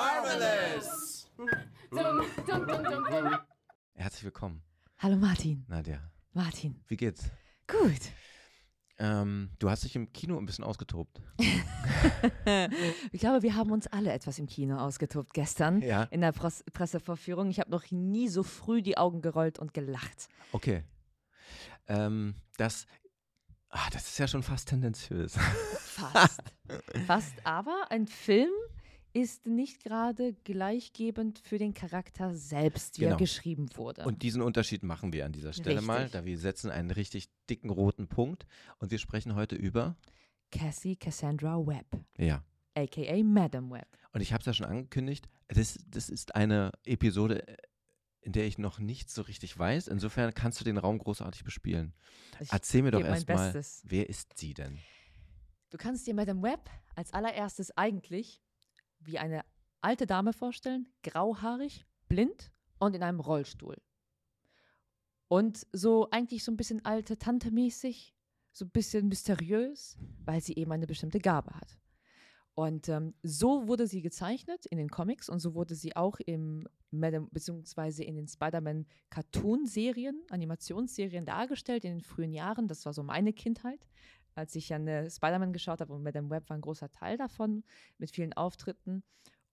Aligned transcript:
Marvelous! 0.00 1.28
Herzlich 3.94 4.24
willkommen, 4.24 4.62
Hallo 4.98 5.16
Martin. 5.16 5.64
Nadja. 5.68 5.98
Martin. 6.32 6.80
Wie 6.86 6.96
geht's? 6.96 7.30
Gut. 7.66 8.00
Ähm, 8.98 9.50
du 9.58 9.70
hast 9.70 9.84
dich 9.84 9.96
im 9.96 10.12
Kino 10.12 10.38
ein 10.38 10.46
bisschen 10.46 10.64
ausgetobt. 10.64 11.20
Ich 13.12 13.20
glaube, 13.20 13.42
wir 13.42 13.54
haben 13.56 13.70
uns 13.72 13.86
alle 13.88 14.12
etwas 14.12 14.38
im 14.38 14.46
Kino 14.46 14.78
ausgetobt 14.78 15.34
gestern 15.34 15.82
Ja. 15.82 16.04
in 16.04 16.20
der 16.22 16.32
Pres 16.32 16.64
Pressevorführung. 16.72 17.50
Ich 17.50 17.58
habe 17.60 17.70
noch 17.70 17.90
nie 17.90 18.28
so 18.28 18.42
früh 18.42 18.80
die 18.82 18.96
Augen 18.96 19.20
gerollt 19.20 19.58
und 19.58 19.74
gelacht. 19.74 20.28
Okay. 20.52 20.84
Ähm, 21.90 22.34
das, 22.56 22.86
ah, 23.68 23.88
das 23.92 24.08
ist 24.08 24.18
ja 24.18 24.28
schon 24.28 24.42
fast 24.42 24.68
tendenziös. 24.68 25.36
Fast. 25.80 26.40
Fast. 27.06 27.34
Aber 27.44 27.86
ein 27.90 28.06
Film 28.06 28.50
ist 29.12 29.46
nicht 29.46 29.82
gerade 29.82 30.34
gleichgebend 30.44 31.40
für 31.40 31.58
den 31.58 31.74
Charakter 31.74 32.32
selbst, 32.34 32.98
wie 32.98 33.02
Genau. 33.02 33.16
er 33.16 33.18
geschrieben 33.18 33.68
wurde. 33.74 34.04
Und 34.04 34.22
diesen 34.22 34.40
Unterschied 34.40 34.84
machen 34.84 35.12
wir 35.12 35.26
an 35.26 35.32
dieser 35.32 35.52
Stelle 35.52 35.80
mal, 35.82 36.02
Richtig. 36.02 36.12
da 36.12 36.24
wir 36.24 36.38
setzen 36.38 36.70
einen 36.70 36.92
richtig 36.92 37.28
dicken 37.48 37.70
roten 37.70 38.06
Punkt 38.06 38.46
und 38.78 38.92
wir 38.92 38.98
sprechen 38.98 39.34
heute 39.34 39.56
über, 39.56 39.96
Cassie 40.52 40.96
Cassandra 40.96 41.58
Webb, 41.66 41.98
ja. 42.18 42.44
aka 42.76 43.22
Madam 43.24 43.70
Webb. 43.72 43.88
Und 44.12 44.20
ich 44.20 44.32
habe 44.32 44.40
es 44.40 44.46
ja 44.46 44.54
schon 44.54 44.66
angekündigt, 44.66 45.28
das, 45.48 45.78
das 45.88 46.08
ist 46.08 46.34
eine 46.34 46.70
Episode, 46.84 47.46
äh, 47.48 47.56
in 48.22 48.32
der 48.32 48.46
ich 48.46 48.58
noch 48.58 48.78
nicht 48.78 49.10
so 49.10 49.22
richtig 49.22 49.58
weiß. 49.58 49.88
Insofern 49.88 50.34
kannst 50.34 50.60
du 50.60 50.64
den 50.64 50.78
Raum 50.78 50.98
großartig 50.98 51.44
bespielen. 51.44 51.94
Ich 52.38 52.52
Erzähl 52.52 52.82
mir 52.82 52.90
doch 52.90 53.00
erstmal, 53.00 53.52
wer 53.84 54.08
ist 54.08 54.36
sie 54.38 54.54
denn? 54.54 54.78
Du 55.70 55.78
kannst 55.78 56.06
dir 56.06 56.14
Madame 56.14 56.42
Webb 56.42 56.68
als 56.94 57.12
allererstes 57.12 57.76
eigentlich 57.76 58.42
wie 58.98 59.18
eine 59.18 59.44
alte 59.80 60.06
Dame 60.06 60.32
vorstellen, 60.32 60.88
grauhaarig, 61.02 61.86
blind 62.08 62.50
und 62.78 62.94
in 62.94 63.02
einem 63.02 63.20
Rollstuhl. 63.20 63.76
Und 65.28 65.66
so 65.72 66.10
eigentlich 66.10 66.44
so 66.44 66.52
ein 66.52 66.56
bisschen 66.56 66.84
alte 66.84 67.16
Tante 67.16 67.50
mäßig, 67.50 68.14
so 68.52 68.64
ein 68.64 68.70
bisschen 68.70 69.08
mysteriös, 69.08 69.96
weil 70.24 70.40
sie 70.40 70.56
eben 70.56 70.72
eine 70.72 70.86
bestimmte 70.86 71.20
Gabe 71.20 71.54
hat. 71.54 71.78
Und 72.54 72.88
ähm, 72.88 73.14
so 73.22 73.68
wurde 73.68 73.86
sie 73.86 74.02
gezeichnet 74.02 74.66
in 74.66 74.76
den 74.76 74.90
Comics 74.90 75.28
und 75.28 75.38
so 75.38 75.54
wurde 75.54 75.74
sie 75.74 75.96
auch 75.96 76.18
im 76.20 76.66
Madame, 76.90 77.28
beziehungsweise 77.30 78.02
in 78.04 78.16
den 78.16 78.26
Spider-Man 78.26 78.86
Cartoon-Serien, 79.08 80.20
Animationsserien 80.28 81.24
dargestellt 81.24 81.84
in 81.84 81.92
den 81.92 82.00
frühen 82.02 82.32
Jahren. 82.32 82.68
Das 82.68 82.84
war 82.84 82.92
so 82.92 83.02
meine 83.02 83.32
Kindheit 83.32 83.86
als 84.34 84.54
ich 84.54 84.72
an 84.72 84.86
äh, 84.88 85.08
Spider-Man 85.10 85.52
geschaut 85.52 85.80
habe 85.80 85.92
und 85.92 86.02
Madame 86.02 86.30
Web 86.30 86.48
war 86.48 86.56
ein 86.56 86.60
großer 86.60 86.90
Teil 86.90 87.16
davon, 87.16 87.62
mit 87.98 88.10
vielen 88.10 88.32
Auftritten. 88.32 89.02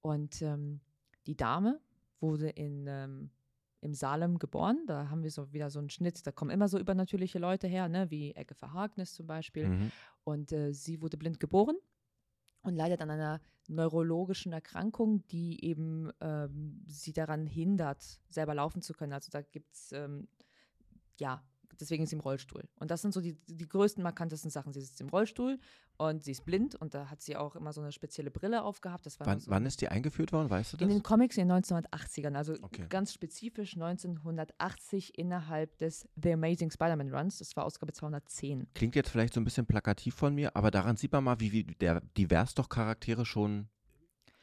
Und 0.02 0.42
ähm, 0.42 0.80
die 1.26 1.36
Dame 1.36 1.80
wurde 2.20 2.50
in, 2.50 2.86
ähm, 2.88 3.30
im 3.82 3.94
Salem 3.94 4.40
geboren. 4.40 4.84
Da 4.88 5.10
haben 5.10 5.24
wir 5.24 5.32
so 5.32 5.52
wieder 5.54 5.70
so 5.70 5.80
einen 5.80 5.90
Schnitt. 5.90 6.26
Da 6.26 6.32
kommen 6.32 6.52
immer 6.52 6.68
so 6.68 6.80
übernatürliche 6.80 7.40
Leute 7.40 7.68
her, 7.68 7.90
ne? 7.90 8.10
wie 8.10 8.36
Agatha 8.36 8.72
Harkness 8.72 9.14
zum 9.14 9.28
Beispiel. 9.28 9.68
Mhm. 9.68 9.92
Und 10.24 10.52
äh, 10.52 10.74
sie 10.74 11.02
wurde 11.02 11.18
blind 11.18 11.40
geboren 11.40 11.76
und 12.62 12.76
leidet 12.76 13.02
an 13.02 13.12
einer 13.12 13.42
neurologischen 13.68 14.54
Erkrankung, 14.54 15.26
die 15.28 15.64
eben 15.64 16.12
ähm, 16.22 16.84
sie 16.88 17.14
daran 17.14 17.46
hindert, 17.46 18.22
selber 18.30 18.56
laufen 18.56 18.82
zu 18.82 18.94
können. 18.94 19.14
Also 19.14 19.30
da 19.30 19.42
gibt 19.42 19.74
es, 19.74 19.92
ähm, 19.92 20.28
ja, 21.18 21.44
deswegen 21.82 22.04
ist 22.04 22.10
sie 22.12 22.16
im 22.16 22.22
Rollstuhl. 22.22 22.64
Und 22.80 22.92
das 22.92 23.02
sind 23.02 23.14
so 23.14 23.22
die, 23.22 23.36
die 23.48 23.68
größten, 23.68 24.04
markantesten 24.04 24.50
Sachen. 24.52 24.74
Sie 24.74 24.82
sitzt 24.82 25.00
im 25.02 25.10
Rollstuhl 25.10 25.60
und 25.98 26.24
sie 26.24 26.32
ist 26.32 26.46
blind 26.46 26.76
und 26.76 26.94
da 26.94 27.10
hat 27.10 27.22
sie 27.22 27.36
auch 27.36 27.56
immer 27.56 27.74
so 27.74 27.82
eine 27.82 27.92
spezielle 27.92 28.30
Brille 28.32 28.64
aufgehabt. 28.64 29.06
Das 29.06 29.20
war 29.20 29.28
Wann, 29.28 29.40
so 29.40 29.50
wann 29.50 29.66
ist 29.66 29.82
die 29.82 29.88
eingeführt 29.90 30.32
worden, 30.32 30.50
weißt 30.50 30.74
du 30.74 30.78
in 30.78 30.88
das? 30.88 30.96
den 30.98 31.04
Comics 31.04 31.38
in 31.38 31.48
den 31.48 31.64
1980ern, 31.64 32.36
also 32.36 32.54
Okay. 32.62 32.86
ganz 32.90 33.14
spezifisch 33.14 33.76
1980 33.76 35.18
innerhalb 35.18 35.78
des 35.78 36.08
The 36.22 36.34
Amazing 36.34 36.72
Spider-Man 36.72 37.14
Runs. 37.14 37.40
Das 37.40 37.56
war 37.56 37.66
Ausgabe 37.66 37.94
210. 37.94 38.68
Klingt 38.74 38.96
jetzt 38.96 39.10
vielleicht 39.10 39.34
so 39.34 39.40
ein 39.42 39.44
bisschen 39.44 39.66
plakativ 39.66 40.16
von 40.16 40.36
mir, 40.36 40.56
aber 40.56 40.72
daran 40.72 40.98
sieht 40.98 41.12
man 41.12 41.24
mal, 41.24 41.40
wie, 41.40 41.52
wie 41.52 41.64
der, 41.64 42.02
divers 42.18 42.54
doch 42.54 42.70
Charaktere 42.70 43.26
schon 43.26 43.70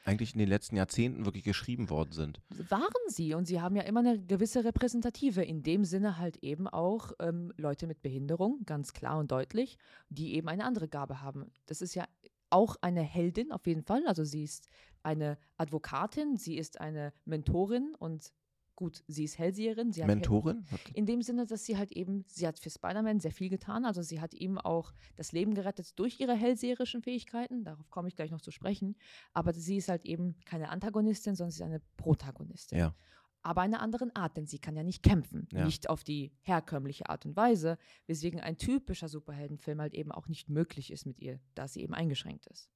eigentlich 0.04 0.34
in 0.34 0.38
den 0.38 0.48
letzten 0.48 0.76
Jahrzehnten 0.76 1.25
wirklich 1.25 1.44
geschrieben 1.44 1.91
worden 1.91 2.12
sind. 2.12 2.41
waren 2.69 2.92
sie 3.09 3.34
und 3.34 3.47
sie 3.47 3.60
haben 3.60 3.76
ja 3.76 3.82
immer 3.82 4.00
eine 4.00 4.22
gewisse 4.22 4.65
Repräsentative, 4.65 5.42
in 5.42 5.62
dem 5.62 5.84
Sinne 5.84 6.19
halt 6.19 6.37
eben 6.38 6.69
auch 6.69 7.12
ähm, 7.20 7.53
Leute 7.56 7.87
mit 7.87 8.03
Behinderung, 8.03 8.60
ganz 8.66 8.92
klar 8.92 9.19
und 9.19 9.32
deutlich, 9.32 9.78
die 10.09 10.34
eben 10.34 10.48
eine 10.48 10.65
andere 10.65 10.88
Gabe 10.88 11.22
haben. 11.22 11.50
Das 11.66 11.81
ist 11.81 11.94
ja 11.94 12.04
auch 12.50 12.76
eine 12.82 13.03
Heldin 13.03 13.50
auf 13.50 13.66
jeden 13.66 13.82
Fall, 13.82 14.06
also 14.06 14.25
sie 14.25 14.44
ist 14.44 14.69
eine 15.03 15.38
Advokatin, 15.56 16.36
sie 16.36 16.56
ist 16.56 16.81
eine 16.81 17.12
Mentorin 17.25 17.94
und 17.98 18.32
gut, 18.77 19.03
sie 19.07 19.25
ist 19.25 19.39
Hellseherin. 19.39 19.93
Sie 19.93 20.05
Mentorin? 20.05 20.65
in 20.95 21.07
dem 21.07 21.23
Sinne, 21.23 21.47
dass 21.47 21.65
sie 21.65 21.77
halt 21.77 21.93
eben, 21.93 22.25
sie 22.27 22.47
hat 22.47 22.59
für 22.59 22.71
Spider-Man 22.71 23.21
sehr 23.21 23.33
viel 23.33 23.49
getan. 23.49 23.85
Also 23.85 24.03
sie 24.03 24.21
hat 24.21 24.35
ihm 24.35 24.59
auch 24.59 24.93
das 25.17 25.33
Leben 25.33 25.55
gerettet 25.55 25.99
durch 25.99 26.21
ihre 26.21 26.35
hellseherischen 26.35 27.03
Fähigkeiten. 27.03 27.65
Darauf 27.65 27.91
komme 27.91 28.09
ich 28.09 28.17
gleich 28.17 28.31
noch 28.31 28.41
zu 28.41 28.51
sprechen. 28.51 28.97
Aber 29.33 29.53
sie 29.53 29.77
ist 29.77 29.89
halt 29.89 30.05
eben 30.05 30.37
keine 30.45 30.69
Antagonistin, 30.69 31.34
sondern 31.34 31.51
sie 31.51 31.63
ist 31.63 31.67
eine 31.67 31.81
Protagonistin. 31.97 32.79
Ja. 32.79 32.95
Aber 33.43 33.61
einer 33.61 33.81
anderen 33.81 34.15
Art, 34.17 34.39
denn 34.39 34.47
sie 34.47 34.59
kann 34.59 34.75
ja 34.75 34.83
nicht 34.83 35.03
kämpfen. 35.03 35.47
Ja. 35.53 35.67
Nicht 35.67 35.91
auf 35.91 36.03
die 36.03 36.33
herkömmliche 36.41 37.11
Art 37.11 37.27
und 37.27 37.37
Weise, 37.37 37.77
weswegen 38.07 38.41
ein 38.41 38.57
typischer 38.57 39.09
Superheldenfilm 39.09 39.81
halt 39.81 39.93
eben 39.93 40.13
auch 40.13 40.29
nicht 40.29 40.49
möglich 40.49 40.91
ist 40.91 41.05
mit 41.05 41.21
ihr, 41.21 41.41
da 41.55 41.69
sie 41.69 41.83
eben 41.83 41.93
eingeschränkt 41.93 42.47
ist. 42.47 42.71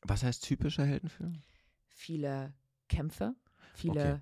Was 0.00 0.22
heißt 0.22 0.44
typischer 0.44 0.86
Heldenfilm? 0.86 1.42
Viele 1.88 2.54
Kämpfe, 2.88 3.34
viele 3.74 4.00
Okay. 4.00 4.20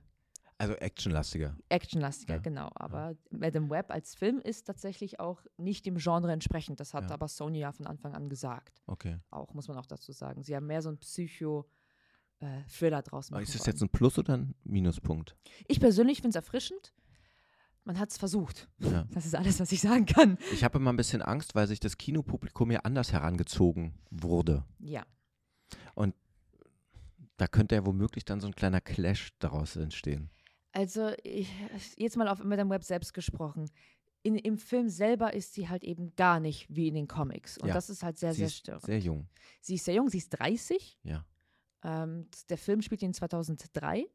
Also 0.59 0.73
actionlastiger. 0.75 1.55
actionlastiger, 1.69 2.37
Ja, 2.37 2.41
genau. 2.41 2.71
Aber 2.75 3.15
Madame 3.31 3.69
Web 3.69 3.91
als 3.91 4.15
Film 4.15 4.41
ist 4.41 4.65
tatsächlich 4.65 5.21
auch 5.21 5.43
nicht 5.59 5.85
dem 5.85 5.97
Genre 5.97 6.33
entsprechend. 6.33 6.81
Das 6.81 6.95
hat 6.95 7.05
Ja. 7.05 7.11
aber 7.11 7.29
Sony 7.29 7.59
ja 7.59 7.73
von 7.73 7.87
Anfang 7.87 8.15
an 8.15 8.31
gesagt. 8.31 8.83
Okay. 8.87 9.19
Auch, 9.31 9.53
muss 9.53 9.69
man 9.69 9.77
auch 9.77 9.85
dazu 9.87 10.13
sagen. 10.13 10.43
Sie 10.43 10.57
haben 10.57 10.67
mehr 10.67 10.81
so 10.81 10.89
einen 10.89 10.99
Psycho-Thriller 10.99 13.03
draus 13.03 13.29
Aber 13.29 13.37
machen 13.37 13.45
ist 13.45 13.55
das 13.55 13.67
jetzt 13.67 13.83
ein 13.83 13.91
Plus 13.91 14.19
oder 14.19 14.39
ein 14.39 14.55
Minuspunkt? 14.65 15.37
Ich 15.69 15.79
persönlich 15.79 16.19
finde 16.23 16.31
es 16.31 16.37
erfrischend. 16.37 16.95
Man 17.85 17.99
hat 17.99 18.11
es 18.11 18.17
versucht. 18.17 18.69
Ja. 18.79 19.05
Das 19.13 19.27
ist 19.27 19.35
alles, 19.35 19.61
was 19.61 19.71
ich 19.73 19.81
sagen 19.83 20.07
kann. 20.07 20.39
Ich 20.53 20.65
habe 20.65 20.79
immer 20.79 20.91
ein 20.93 20.97
bisschen 20.97 21.21
Angst, 21.23 21.55
weil 21.55 21.67
sich 21.69 21.81
das 21.81 21.99
Kinopublikum 21.99 22.71
ja 22.71 22.81
anders 22.81 23.13
herangezogen 23.13 23.95
wurde. 24.11 24.65
Ja. 24.79 25.05
Da 27.39 27.47
könnte 27.47 27.75
ja 27.75 27.85
womöglich 27.85 28.25
dann 28.25 28.41
so 28.41 28.47
ein 28.47 28.55
kleiner 28.55 28.81
Clash 28.81 29.29
daraus 29.39 29.77
entstehen. 29.77 30.31
Also, 30.77 31.13
ich, 31.23 31.49
jetzt 31.97 32.17
mal 32.17 32.29
auf 32.29 32.45
Madame 32.45 32.71
Web 32.71 32.85
selbst 32.85 33.15
gesprochen. 33.15 33.71
In, 34.23 34.37
Im 34.37 34.59
Film 34.59 34.89
selber 34.89 35.33
ist 35.35 35.55
sie 35.55 35.69
halt 35.69 35.85
eben 35.85 36.15
gar 36.17 36.39
nicht 36.41 36.67
wie 36.69 36.89
in 36.89 36.95
den 36.95 37.09
Comics. 37.09 37.57
Und 37.59 37.69
Ja. 37.69 37.75
das 37.75 37.89
ist 37.91 38.03
halt 38.03 38.19
sehr, 38.19 38.33
Sie 38.33 38.39
sehr 38.39 38.47
ist 38.49 38.57
störend. 38.57 38.85
sehr 38.85 38.99
jung. 38.99 39.27
Sie 39.61 39.77
ist 39.77 39.85
sehr 39.85 39.95
jung, 39.95 40.09
sie 40.11 40.19
ist 40.19 40.31
30. 40.31 40.99
Ja. 41.05 41.25
Ähm, 41.83 42.29
der 42.51 42.59
Film 42.59 42.83
spielt 42.83 43.03
in 43.03 43.15
2003 43.15 44.07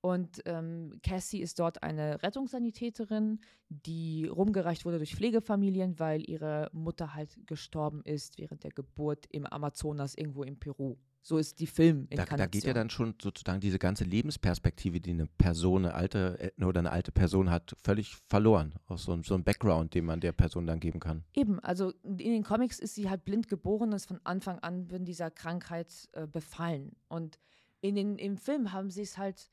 und 0.00 0.42
ähm, 0.46 0.98
Cassie 1.04 1.40
ist 1.40 1.60
dort 1.60 1.82
eine 1.84 2.20
Rettungssanitäterin, 2.24 3.40
die 3.68 4.26
rumgereicht 4.26 4.84
wurde 4.84 4.98
durch 4.98 5.14
Pflegefamilien, 5.14 5.98
weil 6.00 6.28
ihre 6.28 6.68
Mutter 6.72 7.14
halt 7.14 7.38
gestorben 7.46 8.02
ist 8.04 8.38
während 8.38 8.64
der 8.64 8.72
Geburt 8.72 9.26
im 9.30 9.46
Amazonas 9.46 10.14
irgendwo 10.16 10.42
in 10.42 10.58
Peru. 10.58 10.96
So 11.24 11.38
ist 11.38 11.60
die 11.60 11.66
Da, 11.66 11.72
Filminkarnation. 11.72 12.38
da 12.38 12.46
geht 12.46 12.64
ja 12.64 12.72
dann 12.74 12.90
schon 12.90 13.14
sozusagen 13.22 13.60
diese 13.60 13.78
ganze 13.78 14.02
Lebensperspektive, 14.02 15.00
die 15.00 15.10
eine 15.10 15.26
Person, 15.26 15.84
eine 15.84 15.94
alte 15.94 16.52
äh, 16.58 16.64
oder 16.64 16.80
eine 16.80 16.90
alte 16.90 17.12
Person 17.12 17.48
hat, 17.50 17.76
völlig 17.84 18.16
verloren. 18.28 18.74
Aus 18.86 19.04
so, 19.04 19.12
einem- 19.12 19.22
so 19.22 19.34
einem 19.34 19.44
Background, 19.44 19.94
den 19.94 20.04
man 20.04 20.20
der 20.20 20.32
Person 20.32 20.66
dann 20.66 20.80
geben 20.80 20.98
kann. 20.98 21.22
Eben, 21.34 21.60
also 21.60 21.92
in 22.02 22.16
den 22.16 22.42
Comics 22.42 22.80
ist 22.80 22.96
sie 22.96 23.08
halt 23.08 23.24
blind 23.24 23.46
geboren 23.48 23.90
und 23.90 23.94
ist 23.94 24.06
von 24.08 24.20
Anfang 24.24 24.58
an 24.58 24.88
von 24.88 25.04
dieser 25.04 25.30
Krankheit 25.30 26.08
äh, 26.12 26.26
befallen. 26.26 26.96
Und 27.08 27.38
in 27.80 27.94
den, 27.94 28.18
im 28.18 28.36
Film 28.36 28.72
haben 28.72 28.90
sie 28.90 29.02
es 29.02 29.16
halt 29.16 29.48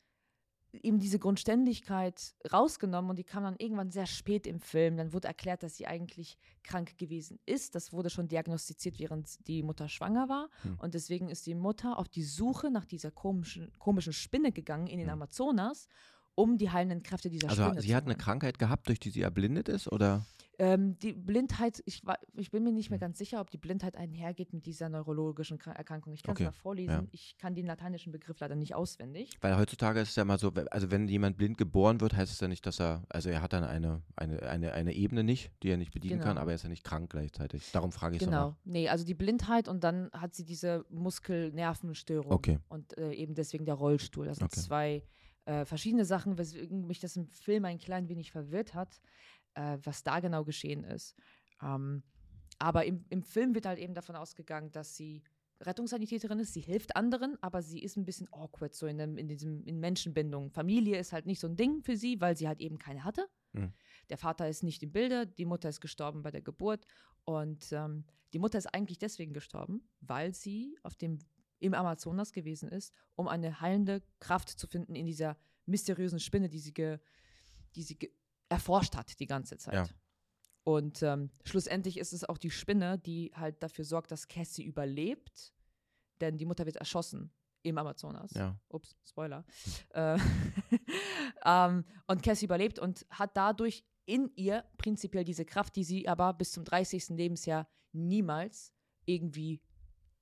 eben 0.74 1.00
diese 1.00 1.20
Grundständigkeit 1.20 2.36
rausgenommen 2.52 3.10
und 3.10 3.18
die 3.20 3.24
kam 3.24 3.44
dann 3.44 3.56
irgendwann 3.58 3.92
sehr 3.92 4.06
spät 4.06 4.46
im 4.48 4.60
Film. 4.60 4.98
Dann 4.98 5.14
wurde 5.14 5.28
erklärt, 5.28 5.64
dass 5.64 5.76
sie 5.76 5.88
eigentlich 5.88 6.38
krank 6.64 6.98
gewesen 6.98 7.40
ist. 7.46 7.76
Das 7.76 7.92
wurde 7.92 8.10
schon 8.10 8.28
diagnostiziert, 8.28 9.00
während 9.00 9.48
die 9.48 9.64
Mutter 9.64 9.90
schwanger 9.90 10.30
war. 10.30 10.50
Hm. 10.64 10.78
Und 10.80 10.94
deswegen 10.94 11.30
ist 11.30 11.46
die 11.48 11.56
Mutter 11.56 11.98
auf 11.98 12.08
die 12.08 12.24
Suche 12.24 12.70
nach 12.72 12.86
dieser 12.86 13.12
komischen, 13.12 13.72
komischen 13.80 14.14
Spinne 14.14 14.52
gegangen 14.52 14.88
in 14.88 15.00
den 15.00 15.08
Hm. 15.08 15.14
Amazonas, 15.14 15.88
um 16.36 16.58
die 16.58 16.70
heilenden 16.70 17.04
Kräfte 17.04 17.30
dieser 17.30 17.50
Also 17.50 17.64
Spinne 17.64 17.82
sie 17.82 17.90
zu 17.90 17.96
hat 17.96 18.06
eine. 18.06 18.16
Krankheit 18.16 18.60
gehabt, 18.60 18.88
durch 18.88 19.00
die 19.00 19.10
sie 19.10 19.22
erblindet 19.22 19.70
ist, 19.70 19.92
oder? 19.92 20.26
Ähm, 20.62 21.00
die 21.00 21.14
Blindheit, 21.14 21.82
ich, 21.86 22.02
ich 22.36 22.52
bin 22.52 22.64
mir 22.66 22.74
nicht 22.74 22.90
mehr 22.90 23.00
ganz 23.00 23.18
sicher, 23.18 23.40
ob 23.40 23.50
die 23.50 23.58
Blindheit 23.58 23.96
einhergeht 23.96 24.52
mit 24.54 24.66
dieser 24.66 24.90
neurologischen 24.90 25.58
Kra- 25.58 25.72
Erkrankung. 25.72 26.12
Ich 26.14 26.22
kann 26.22 26.34
es 26.34 26.38
Okay, 26.42 26.44
mal 26.46 26.52
vorlesen. 26.52 26.92
ja. 26.92 27.08
Ich 27.12 27.38
kann 27.38 27.56
den 27.56 27.66
lateinischen 27.66 28.12
Begriff 28.12 28.40
leider 28.42 28.56
nicht 28.58 28.76
auswendig. 28.76 29.32
Weil 29.40 29.58
heutzutage 29.58 30.02
ist 30.02 30.10
es 30.10 30.16
ja 30.18 30.26
mal 30.26 30.38
so, 30.38 30.52
also 30.70 30.92
wenn 30.92 31.08
jemand 31.08 31.38
blind 31.38 31.58
geboren 31.58 32.02
wird, 32.02 32.14
heißt 32.14 32.32
es 32.34 32.40
ja 32.42 32.50
nicht, 32.50 32.66
dass 32.66 32.80
er, 32.82 33.04
also 33.08 33.30
er 33.30 33.42
hat 33.42 33.54
dann 33.54 33.64
eine, 33.64 34.02
eine, 34.18 34.44
eine, 34.44 34.74
eine 34.74 34.94
Ebene 34.94 35.24
nicht, 35.24 35.52
die 35.64 35.70
er 35.70 35.78
nicht 35.78 35.92
bedienen 35.94 36.20
kann, 36.20 36.32
Genau. 36.32 36.42
aber 36.42 36.52
er 36.52 36.56
ist 36.56 36.64
ja 36.64 36.70
nicht 36.70 36.84
krank 36.84 37.10
gleichzeitig. 37.10 37.72
Darum 37.72 37.92
frage 37.94 38.18
ich 38.18 38.22
so 38.22 38.26
Genau. 38.30 38.56
Nee, 38.66 38.90
also 38.90 39.06
die 39.06 39.14
Blindheit 39.16 39.70
und 39.70 39.84
dann 39.84 40.10
hat 40.12 40.36
sie 40.36 40.44
diese 40.44 40.86
Muskelnervenstörung. 40.90 42.32
Okay. 42.32 42.60
Und 42.70 42.98
äh, 42.98 43.14
eben 43.14 43.34
deswegen 43.36 43.66
der 43.66 43.76
Rollstuhl. 43.76 44.26
Das 44.26 44.38
sind 44.38 44.52
Okay. 44.52 44.60
zwei 44.60 45.04
äh, 45.46 45.66
verschiedene 45.66 46.06
Sachen, 46.06 46.38
weswegen 46.38 46.86
mich 46.86 47.00
das 47.00 47.16
im 47.16 47.28
Film 47.28 47.66
ein 47.66 47.78
klein 47.80 48.08
wenig 48.10 48.32
verwirrt 48.32 48.74
hat, 48.74 49.02
äh, 49.60 49.78
was 49.84 50.04
da 50.04 50.20
genau 50.20 50.44
geschehen 50.46 50.84
ist. 50.84 51.16
Ähm, 51.62 52.04
aber 52.58 52.86
im, 52.86 53.06
im 53.10 53.24
Film 53.24 53.54
wird 53.54 53.66
halt 53.66 53.80
eben 53.80 53.94
davon 53.94 54.16
ausgegangen, 54.16 54.72
dass 54.72 54.96
sie 54.96 55.22
Rettungssanitäterin 55.62 56.40
ist, 56.40 56.54
sie 56.54 56.62
hilft 56.62 56.96
anderen, 56.96 57.38
aber 57.42 57.62
sie 57.62 57.80
ist 57.80 57.98
ein 57.98 58.06
bisschen 58.06 58.32
awkward, 58.32 58.74
so 58.74 58.88
in, 58.88 58.98
dem, 58.98 59.18
in 59.18 59.28
diesem 59.28 59.66
in 59.66 59.80
Menschenbindung. 59.80 60.52
Familie 60.52 60.98
ist 60.98 61.12
halt 61.12 61.26
nicht 61.26 61.42
so 61.42 61.48
ein 61.48 61.58
Ding 61.58 61.84
für 61.84 61.98
sie, 61.98 62.22
weil 62.22 62.38
sie 62.38 62.48
halt 62.48 62.62
eben 62.62 62.80
keine 62.80 63.04
hatte. 63.04 63.28
Mhm. 63.52 63.74
Der 64.10 64.18
Vater 64.18 64.48
ist 64.48 64.64
nicht 64.64 64.82
im 64.84 64.92
Bilde, 64.92 65.28
die 65.28 65.46
Mutter 65.46 65.68
ist 65.68 65.82
gestorben 65.82 66.24
bei 66.24 66.32
der 66.32 66.42
Geburt 66.42 66.86
und 67.26 67.72
ähm, 67.74 68.06
die 68.32 68.40
Mutter 68.40 68.58
ist 68.58 68.74
eigentlich 68.74 69.00
deswegen 69.00 69.34
gestorben, 69.34 69.90
weil 70.00 70.34
sie 70.34 70.78
auf 70.84 70.96
dem 70.96 71.20
im 71.62 71.74
Amazonas 71.74 72.32
gewesen 72.32 72.70
ist, 72.70 72.94
um 73.16 73.28
eine 73.28 73.60
heilende 73.60 74.02
Kraft 74.22 74.48
zu 74.48 74.66
finden 74.66 74.96
in 74.96 75.06
dieser 75.06 75.36
mysteriösen 75.66 76.22
Spinne, 76.22 76.48
die 76.48 76.60
sie, 76.60 76.74
ge, 76.74 77.00
die 77.76 77.84
sie 77.84 78.00
ge 78.00 78.12
erforscht 78.50 78.96
hat 78.96 79.20
die 79.20 79.28
ganze 79.28 79.58
Zeit. 79.58 79.74
Ja. 79.74 79.88
Und 80.64 81.02
ähm, 81.02 81.32
schlussendlich 81.46 81.98
ist 81.98 82.14
es 82.14 82.24
auch 82.24 82.38
die 82.38 82.52
Spinne, 82.52 83.00
die 83.00 83.32
halt 83.34 83.64
dafür 83.64 83.86
sorgt, 83.86 84.12
dass 84.12 84.28
Cassie 84.28 84.64
überlebt, 84.64 85.54
denn 86.22 86.38
die 86.38 86.46
Mutter 86.46 86.66
wird 86.66 86.76
erschossen 86.76 87.32
im 87.64 87.78
Amazonas. 87.78 88.34
Ja. 88.34 88.60
Ups, 88.70 88.96
Spoiler. 89.04 89.46
Äh, 89.90 90.18
ähm, 91.46 91.86
und 92.08 92.24
Cassie 92.24 92.46
überlebt 92.46 92.80
und 92.80 93.06
hat 93.10 93.36
dadurch 93.36 93.86
in 94.06 94.32
ihr 94.36 94.64
prinzipiell 94.78 95.24
diese 95.24 95.46
Kraft, 95.46 95.76
die 95.76 95.84
sie 95.84 96.08
aber 96.08 96.34
bis 96.34 96.52
zum 96.52 96.64
30. 96.64 97.10
Lebensjahr 97.10 97.68
niemals 97.92 98.74
irgendwie 99.06 99.62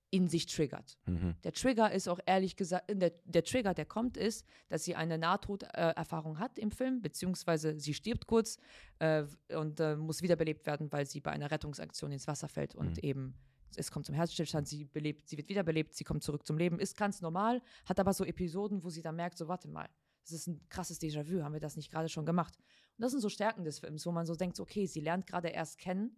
in 0.09 0.27
sich 0.27 0.45
triggert. 0.45 0.97
Mhm. 1.05 1.35
Der 1.43 1.51
Trigger 1.51 1.91
ist 1.91 2.07
auch 2.07 2.19
ehrlich 2.25 2.55
gesagt, 2.55 2.85
der, 2.89 3.11
der 3.25 3.43
Trigger, 3.43 3.73
der 3.73 3.85
kommt, 3.85 4.15
ist, 4.15 4.45
dass 4.69 4.83
sie 4.85 4.95
eine 4.95 5.17
Nahtoderfahrung 5.17 6.39
hat 6.39 6.57
im 6.59 6.71
Film, 6.71 7.01
beziehungsweise 7.01 7.79
sie 7.79 7.93
stirbt 7.93 8.25
kurz 8.27 8.57
äh, 8.99 9.25
und 9.55 9.79
äh, 9.79 9.95
muss 9.95 10.21
wiederbelebt 10.21 10.65
werden, 10.65 10.91
weil 10.91 11.05
sie 11.05 11.19
bei 11.19 11.31
einer 11.31 11.51
Rettungsaktion 11.51 12.11
ins 12.11 12.27
Wasser 12.27 12.47
fällt 12.47 12.75
und 12.75 12.97
Mhm. 12.97 13.03
eben 13.09 13.33
es 13.75 13.91
kommt 13.91 14.05
zum 14.05 14.15
Herzstillstand, 14.15 14.67
sie 14.67 14.85
belebt, 14.85 15.27
sie 15.27 15.37
wird 15.37 15.49
wiederbelebt, 15.49 15.93
sie 15.93 16.05
kommt 16.05 16.23
zurück 16.23 16.47
zum 16.47 16.57
Leben, 16.57 16.79
ist 16.79 16.95
ganz 16.97 17.21
normal, 17.21 17.61
hat 17.85 17.99
aber 17.99 18.13
so 18.13 18.23
Episoden, 18.23 18.81
wo 18.83 18.89
sie 18.89 19.01
dann 19.01 19.15
merkt, 19.17 19.37
so 19.37 19.47
warte 19.49 19.67
mal, 19.67 19.89
das 20.23 20.31
ist 20.31 20.47
ein 20.47 20.61
krasses 20.69 20.99
Déjà-vu, 21.01 21.43
haben 21.43 21.53
wir 21.53 21.59
das 21.59 21.75
nicht 21.75 21.91
gerade 21.91 22.07
schon 22.09 22.25
gemacht? 22.25 22.55
Und 22.57 23.03
das 23.03 23.11
sind 23.11 23.21
so 23.21 23.29
Stärken 23.29 23.65
des 23.65 23.79
Films, 23.79 24.05
wo 24.05 24.11
man 24.11 24.25
so 24.25 24.35
denkt, 24.35 24.59
okay, 24.59 24.87
sie 24.87 25.01
lernt 25.01 25.27
gerade 25.27 25.49
erst 25.49 25.77
kennen, 25.77 26.17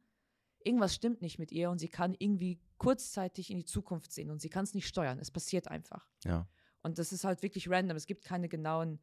irgendwas 0.63 0.93
stimmt 0.93 1.21
nicht 1.21 1.39
mit 1.39 1.51
ihr 1.51 1.69
und 1.69 1.79
sie 1.79 1.89
kann 1.89 2.15
irgendwie 2.17 2.59
kurzzeitig 2.79 3.51
in 3.51 3.57
die 3.57 3.65
Zukunft 3.65 4.11
sehen 4.11 4.31
und 4.31 4.41
sie 4.41 4.49
kann 4.49 4.63
es 4.63 4.73
nicht 4.73 4.87
steuern. 4.87 5.19
Es 5.19 5.29
passiert 5.29 5.67
einfach. 5.67 6.09
Ja. 6.23 6.47
Und 6.81 6.97
das 6.97 7.11
ist 7.11 7.25
halt 7.25 7.43
wirklich 7.43 7.69
random. 7.69 7.95
Es 7.95 8.07
gibt 8.07 8.23
keine 8.23 8.49
genauen, 8.49 8.99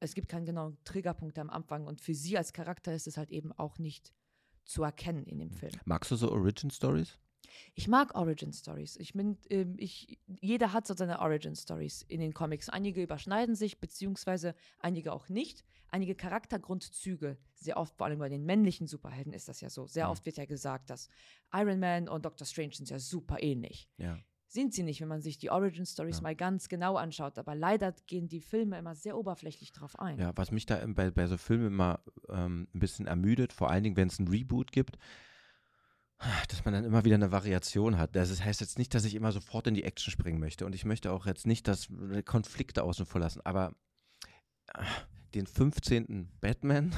es 0.00 0.14
gibt 0.14 0.28
keinen 0.28 0.44
genauen 0.44 0.76
Triggerpunkt 0.84 1.38
am 1.38 1.48
Anfang. 1.48 1.86
Und 1.86 2.00
für 2.00 2.14
sie 2.14 2.36
als 2.36 2.52
Charakter 2.52 2.94
ist 2.94 3.06
es 3.06 3.16
halt 3.16 3.30
eben 3.30 3.52
auch 3.52 3.78
nicht 3.78 4.12
zu 4.64 4.82
erkennen 4.82 5.24
in 5.24 5.38
dem 5.38 5.52
Film. 5.52 5.72
Magst 5.84 6.10
du 6.10 6.16
so 6.16 6.30
Origin 6.32 6.70
Stories? 6.70 7.16
Ich 7.74 7.88
mag 7.88 8.14
Origin 8.14 8.52
Stories. 8.52 8.96
Ich 8.96 9.12
bin, 9.12 9.38
ähm, 9.50 9.74
ich, 9.78 10.18
jeder 10.40 10.72
hat 10.72 10.86
so 10.86 10.94
seine 10.94 11.20
Origin 11.20 11.54
Stories 11.56 12.02
in 12.08 12.20
den 12.20 12.32
Comics. 12.34 12.68
Einige 12.68 13.02
überschneiden 13.02 13.54
sich, 13.54 13.78
beziehungsweise 13.80 14.54
einige 14.78 15.12
auch 15.12 15.28
nicht. 15.28 15.64
Einige 15.88 16.14
Charaktergrundzüge, 16.14 17.38
sehr 17.54 17.76
oft, 17.76 17.96
vor 17.96 18.06
allem 18.06 18.18
bei 18.18 18.28
den 18.28 18.44
männlichen 18.44 18.86
Superhelden 18.86 19.32
ist 19.32 19.48
das 19.48 19.60
ja 19.60 19.70
so. 19.70 19.86
Sehr 19.86 20.06
Mhm. 20.06 20.10
oft 20.12 20.26
wird 20.26 20.36
ja 20.36 20.44
gesagt, 20.46 20.90
dass 20.90 21.08
Iron 21.52 21.78
Man 21.78 22.08
und 22.08 22.24
Doctor 22.24 22.46
Strange 22.46 22.72
sind 22.74 22.90
ja 22.90 22.98
super 22.98 23.42
ähnlich. 23.42 23.88
Ja. 23.98 24.18
Sind 24.48 24.74
sie 24.74 24.84
nicht, 24.84 25.00
wenn 25.00 25.08
man 25.08 25.22
sich 25.22 25.38
die 25.38 25.50
Origin 25.50 25.86
Stories 25.86 26.18
Ja. 26.18 26.22
mal 26.22 26.36
ganz 26.36 26.68
genau 26.68 26.96
anschaut. 26.96 27.36
Aber 27.38 27.54
leider 27.54 27.92
gehen 28.06 28.28
die 28.28 28.40
Filme 28.40 28.78
immer 28.78 28.94
sehr 28.94 29.16
oberflächlich 29.16 29.72
drauf 29.72 29.98
ein. 29.98 30.18
Ja, 30.18 30.32
was 30.36 30.50
mich 30.52 30.66
da 30.66 30.84
bei, 30.86 31.10
bei 31.10 31.26
so 31.26 31.36
Filmen 31.36 31.66
immer 31.66 32.00
ähm, 32.28 32.68
ein 32.74 32.78
bisschen 32.78 33.06
ermüdet, 33.06 33.52
vor 33.52 33.70
allen 33.70 33.82
Dingen, 33.82 33.96
wenn 33.96 34.08
es 34.08 34.18
ein 34.18 34.28
Reboot 34.28 34.70
gibt, 34.72 34.98
dass 36.48 36.64
man 36.64 36.74
dann 36.74 36.84
immer 36.84 37.04
wieder 37.04 37.16
eine 37.16 37.32
Variation 37.32 37.98
hat. 37.98 38.16
Das 38.16 38.42
heißt 38.42 38.60
jetzt 38.60 38.78
nicht, 38.78 38.94
dass 38.94 39.04
ich 39.04 39.14
immer 39.14 39.32
sofort 39.32 39.66
in 39.66 39.74
die 39.74 39.84
Action 39.84 40.10
springen 40.10 40.40
möchte 40.40 40.66
und 40.66 40.74
ich 40.74 40.84
möchte 40.84 41.12
auch 41.12 41.26
jetzt 41.26 41.46
nicht, 41.46 41.68
dass 41.68 41.88
äh, 42.12 42.22
Konflikte 42.22 42.82
außen 42.82 43.06
vor 43.06 43.20
lassen, 43.20 43.40
aber 43.44 43.74
äh, 44.74 44.82
den 45.36 45.46
15. 45.46 46.30
Batman 46.40 46.92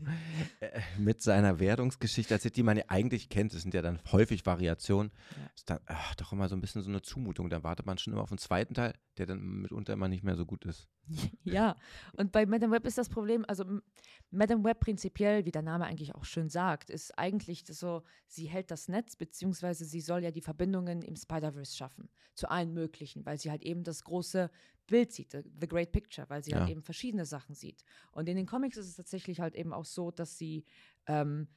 äh, 0.60 0.80
mit 0.98 1.22
seiner 1.22 1.58
Werdungsgeschichte, 1.58 2.34
erzählt, 2.34 2.56
die 2.56 2.62
man 2.62 2.76
ja 2.76 2.84
eigentlich 2.88 3.28
kennt, 3.28 3.54
das 3.54 3.62
sind 3.62 3.74
ja 3.74 3.82
dann 3.82 4.00
häufig 4.12 4.46
Variationen, 4.46 5.10
Ja. 5.36 5.50
ist 5.54 5.70
dann 5.70 5.80
ach, 5.86 6.14
doch 6.16 6.32
immer 6.32 6.48
so 6.48 6.54
ein 6.54 6.60
bisschen 6.60 6.82
so 6.82 6.90
eine 6.90 7.02
Zumutung. 7.02 7.50
Da 7.50 7.62
wartet 7.62 7.86
man 7.86 7.98
schon 7.98 8.12
immer 8.12 8.22
auf 8.22 8.28
den 8.28 8.38
zweiten 8.38 8.74
Teil, 8.74 8.94
der 9.18 9.26
dann 9.26 9.40
mitunter 9.40 9.94
immer 9.94 10.08
nicht 10.08 10.22
mehr 10.24 10.36
so 10.36 10.46
gut 10.46 10.64
ist. 10.64 10.88
Ja, 11.42 11.74
und 12.12 12.30
bei 12.30 12.46
Madame 12.46 12.72
Web 12.74 12.86
ist 12.86 12.98
das 12.98 13.08
Problem, 13.08 13.44
also 13.48 13.64
Madame 14.30 14.62
Web 14.62 14.78
prinzipiell, 14.80 15.44
wie 15.44 15.50
der 15.50 15.62
Name 15.62 15.86
eigentlich 15.86 16.14
auch 16.14 16.24
schön 16.24 16.48
sagt, 16.48 16.90
ist 16.90 17.18
eigentlich 17.18 17.64
so, 17.66 18.02
sie 18.28 18.46
hält 18.46 18.70
das 18.70 18.86
Netz, 18.88 19.16
beziehungsweise 19.16 19.84
sie 19.84 20.00
soll 20.00 20.22
ja 20.22 20.30
die 20.30 20.42
Verbindungen 20.42 21.02
im 21.02 21.16
Spider-Verse 21.16 21.76
schaffen, 21.76 22.08
zu 22.34 22.48
allen 22.48 22.72
möglichen, 22.72 23.26
weil 23.26 23.38
sie 23.38 23.50
halt 23.50 23.64
eben 23.64 23.82
das 23.82 24.04
große 24.04 24.50
Bild 24.90 25.12
sieht, 25.12 25.32
the 25.32 25.66
Great 25.68 25.92
Picture, 25.92 26.28
weil 26.28 26.44
sie 26.44 26.54
halt 26.54 26.66
Ja. 26.68 26.70
eben 26.72 26.82
verschiedene 26.82 27.24
Sachen 27.24 27.54
sieht. 27.54 27.82
Und 28.12 28.28
in 28.28 28.36
den 28.36 28.46
Comics 28.46 28.76
ist 28.76 28.88
es 28.88 28.96
tatsächlich 28.96 29.40
halt 29.40 29.54
eben 29.54 29.72
auch 29.72 29.84
so, 29.86 30.10
dass 30.10 30.36
sie, 30.36 30.64
ähm, 31.06 31.48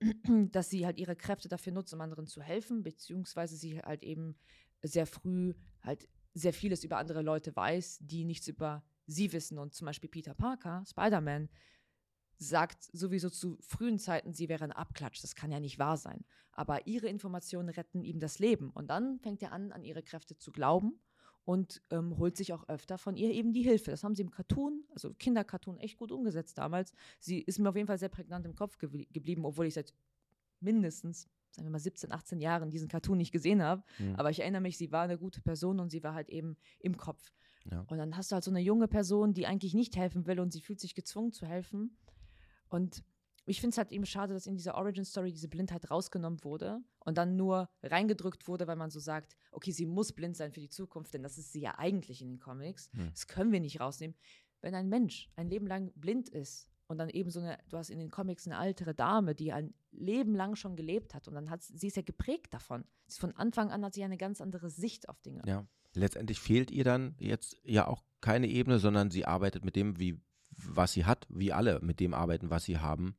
dass 0.52 0.70
sie 0.70 0.86
halt 0.86 0.98
ihre 0.98 1.16
Kräfte 1.16 1.48
dafür 1.48 1.72
nutzt, 1.72 1.92
um 1.94 2.00
anderen 2.00 2.26
zu 2.26 2.42
helfen, 2.42 2.82
beziehungsweise 2.82 3.56
sie 3.56 3.80
halt 3.82 4.02
eben 4.02 4.36
sehr 4.82 5.06
früh 5.06 5.54
halt 5.82 6.08
sehr 6.34 6.52
vieles 6.52 6.84
über 6.84 6.98
andere 6.98 7.22
Leute 7.22 7.56
weiß, 7.56 7.98
die 8.02 8.24
nichts 8.24 8.46
über 8.46 8.84
sie 9.06 9.32
wissen. 9.32 9.58
Und 9.58 9.72
zum 9.74 9.86
Beispiel 9.86 10.10
Peter 10.10 10.34
Parker, 10.34 10.84
Spider-Man, 10.86 11.48
sagt 12.38 12.84
sowieso 12.92 13.30
zu 13.30 13.56
frühen 13.62 13.98
Zeiten, 13.98 14.34
sie 14.34 14.50
wäre 14.50 14.64
ein 14.64 14.72
Abklatsch. 14.72 15.22
Das 15.22 15.34
kann 15.34 15.50
ja 15.50 15.60
nicht 15.60 15.78
wahr 15.78 15.96
sein. 15.96 16.26
Aber 16.52 16.86
ihre 16.86 17.06
Informationen 17.06 17.70
retten 17.70 18.04
ihm 18.04 18.20
das 18.20 18.38
Leben. 18.38 18.70
Und 18.70 18.88
dann 18.88 19.18
fängt 19.20 19.42
er 19.42 19.52
an, 19.52 19.72
an 19.72 19.82
ihre 19.84 20.02
Kräfte 20.02 20.36
zu 20.36 20.52
glauben 20.52 21.00
und 21.46 21.80
ähm, 21.90 22.18
holt 22.18 22.36
sich 22.36 22.52
auch 22.52 22.68
öfter 22.68 22.98
von 22.98 23.16
ihr 23.16 23.30
eben 23.30 23.52
die 23.52 23.62
Hilfe. 23.62 23.92
Das 23.92 24.02
haben 24.02 24.16
sie 24.16 24.22
im 24.22 24.30
Cartoon, 24.32 24.84
also 24.90 25.14
Kindercartoon, 25.14 25.78
echt 25.78 25.96
gut 25.96 26.10
umgesetzt 26.10 26.58
damals. 26.58 26.92
Sie 27.20 27.38
ist 27.40 27.60
mir 27.60 27.68
auf 27.68 27.76
jeden 27.76 27.86
Fall 27.86 27.98
sehr 27.98 28.08
prägnant 28.08 28.44
im 28.44 28.56
Kopf 28.56 28.76
geblie- 28.78 29.06
geblieben, 29.12 29.44
obwohl 29.44 29.66
ich 29.66 29.74
seit 29.74 29.94
mindestens, 30.60 31.28
sagen 31.52 31.68
wir 31.68 31.70
mal, 31.70 31.78
17, 31.78 32.10
18 32.10 32.40
Jahren 32.40 32.68
diesen 32.70 32.88
Cartoon 32.88 33.16
nicht 33.16 33.30
gesehen 33.30 33.62
habe. 33.62 33.84
Mhm. 33.98 34.16
Aber 34.16 34.30
ich 34.30 34.40
erinnere 34.40 34.60
mich, 34.60 34.76
sie 34.76 34.90
war 34.90 35.04
eine 35.04 35.18
gute 35.18 35.40
Person 35.40 35.78
und 35.78 35.90
sie 35.90 36.02
war 36.02 36.14
halt 36.14 36.28
eben 36.30 36.56
im 36.80 36.96
Kopf. 36.96 37.32
Ja. 37.70 37.84
Und 37.88 37.98
dann 37.98 38.16
hast 38.16 38.32
du 38.32 38.34
halt 38.34 38.44
so 38.44 38.50
eine 38.50 38.60
junge 38.60 38.88
Person, 38.88 39.32
die 39.32 39.46
eigentlich 39.46 39.74
nicht 39.74 39.96
helfen 39.96 40.26
will 40.26 40.40
und 40.40 40.52
sie 40.52 40.60
fühlt 40.60 40.80
sich 40.80 40.96
gezwungen 40.96 41.32
zu 41.32 41.46
helfen. 41.46 41.96
Und 42.68 43.04
ich 43.46 43.60
finde 43.60 43.74
es 43.74 43.78
halt 43.78 43.92
eben 43.92 44.04
schade, 44.04 44.34
dass 44.34 44.46
in 44.46 44.56
dieser 44.56 44.74
Origin-Story 44.74 45.32
diese 45.32 45.48
Blindheit 45.48 45.90
rausgenommen 45.90 46.42
wurde 46.42 46.80
und 46.98 47.16
dann 47.16 47.36
nur 47.36 47.68
reingedrückt 47.82 48.48
wurde, 48.48 48.66
weil 48.66 48.76
man 48.76 48.90
so 48.90 48.98
sagt, 48.98 49.36
okay, 49.52 49.70
sie 49.70 49.86
muss 49.86 50.12
blind 50.12 50.36
sein 50.36 50.52
für 50.52 50.60
die 50.60 50.68
Zukunft, 50.68 51.14
denn 51.14 51.22
das 51.22 51.38
ist 51.38 51.52
sie 51.52 51.60
ja 51.60 51.78
eigentlich 51.78 52.20
in 52.20 52.28
den 52.28 52.40
Comics. 52.40 52.90
Hm. 52.92 53.10
Das 53.12 53.28
können 53.28 53.52
wir 53.52 53.60
nicht 53.60 53.80
rausnehmen. 53.80 54.16
Wenn 54.60 54.74
ein 54.74 54.88
Mensch 54.88 55.30
ein 55.36 55.48
Leben 55.48 55.68
lang 55.68 55.92
blind 55.94 56.28
ist 56.28 56.68
und 56.88 56.98
dann 56.98 57.08
eben 57.08 57.30
so 57.30 57.38
eine, 57.38 57.58
du 57.68 57.76
hast 57.76 57.90
in 57.90 58.00
den 58.00 58.10
Comics 58.10 58.48
eine 58.48 58.64
ältere 58.64 58.94
Dame, 58.94 59.36
die 59.36 59.52
ein 59.52 59.74
Leben 59.92 60.34
lang 60.34 60.56
schon 60.56 60.74
gelebt 60.74 61.14
hat 61.14 61.28
und 61.28 61.34
dann 61.34 61.48
hat 61.48 61.62
sie 61.62 61.86
ist 61.86 61.96
ja 61.96 62.02
geprägt 62.02 62.52
davon. 62.52 62.84
Sie 63.06 63.20
von 63.20 63.34
Anfang 63.36 63.70
an 63.70 63.84
hat 63.84 63.94
sie 63.94 64.02
eine 64.02 64.16
ganz 64.16 64.40
andere 64.40 64.70
Sicht 64.70 65.08
auf 65.08 65.20
Dinge. 65.20 65.42
Ja. 65.46 65.66
Letztendlich 65.94 66.40
fehlt 66.40 66.70
ihr 66.70 66.84
dann 66.84 67.14
jetzt 67.18 67.56
ja 67.62 67.86
auch 67.86 68.02
keine 68.20 68.48
Ebene, 68.48 68.78
sondern 68.80 69.10
sie 69.10 69.24
arbeitet 69.24 69.64
mit 69.64 69.76
dem, 69.76 69.98
wie, 69.98 70.20
was 70.50 70.92
sie 70.92 71.04
hat, 71.04 71.26
wie 71.30 71.52
alle 71.52 71.80
mit 71.80 72.00
dem 72.00 72.12
arbeiten, 72.12 72.50
was 72.50 72.64
sie 72.64 72.78
haben 72.78 73.16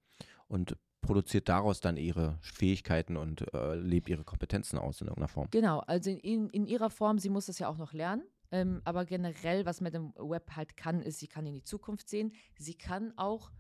und 0.48 0.78
produziert 1.02 1.48
daraus 1.48 1.80
dann 1.80 1.98
ihre 1.98 2.38
Fähigkeiten 2.42 3.18
und 3.18 3.54
äh, 3.54 3.76
lebt 3.76 4.10
ihre 4.10 4.24
Kompetenzen 4.24 4.78
aus 4.78 5.02
in 5.02 5.08
irgendeiner 5.08 5.30
Form. 5.30 5.48
Genau, 5.52 5.80
also 5.80 6.10
in, 6.10 6.20
in, 6.20 6.50
in 6.50 6.66
ihrer 6.66 6.90
Form, 6.90 7.20
sie 7.20 7.30
muss 7.30 7.46
das 7.46 7.60
ja 7.60 7.70
auch 7.70 7.78
noch 7.78 7.94
lernen. 7.94 8.24
Ähm, 8.52 8.82
aber 8.86 9.06
generell, 9.06 9.66
was 9.66 9.82
Madame 9.82 10.14
Web 10.16 10.52
halt 10.56 10.78
kann, 10.78 11.02
ist, 11.02 11.20
sie 11.20 11.28
kann 11.28 11.46
in 11.46 11.54
die 11.54 11.64
Zukunft 11.64 12.10
sehen. 12.10 12.34
Sie 12.58 12.76
kann 12.76 13.14
auch 13.18 13.52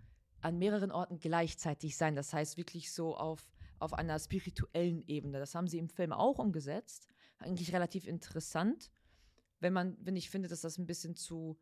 an 0.41 0.57
mehreren 0.57 0.91
Orten 0.91 1.19
gleichzeitig 1.19 1.97
sein. 1.97 2.15
Das 2.15 2.33
heißt 2.33 2.57
wirklich 2.57 2.91
so 2.91 3.15
auf, 3.15 3.49
auf 3.79 3.93
einer 3.93 4.17
spirituellen 4.19 5.03
Ebene. 5.07 5.39
Das 5.39 5.55
haben 5.55 5.67
sie 5.67 5.77
im 5.77 5.89
Film 5.89 6.13
auch 6.13 6.39
umgesetzt. 6.39 7.07
Eigentlich 7.39 7.73
relativ 7.73 8.07
interessant. 8.07 8.91
Wenn 9.59 9.73
man, 9.73 9.97
wenn 9.99 10.15
ich 10.15 10.29
finde, 10.29 10.47
dass 10.47 10.61
das 10.61 10.77
ein 10.77 10.85
bisschen 10.85 11.15
zu, 11.15 11.57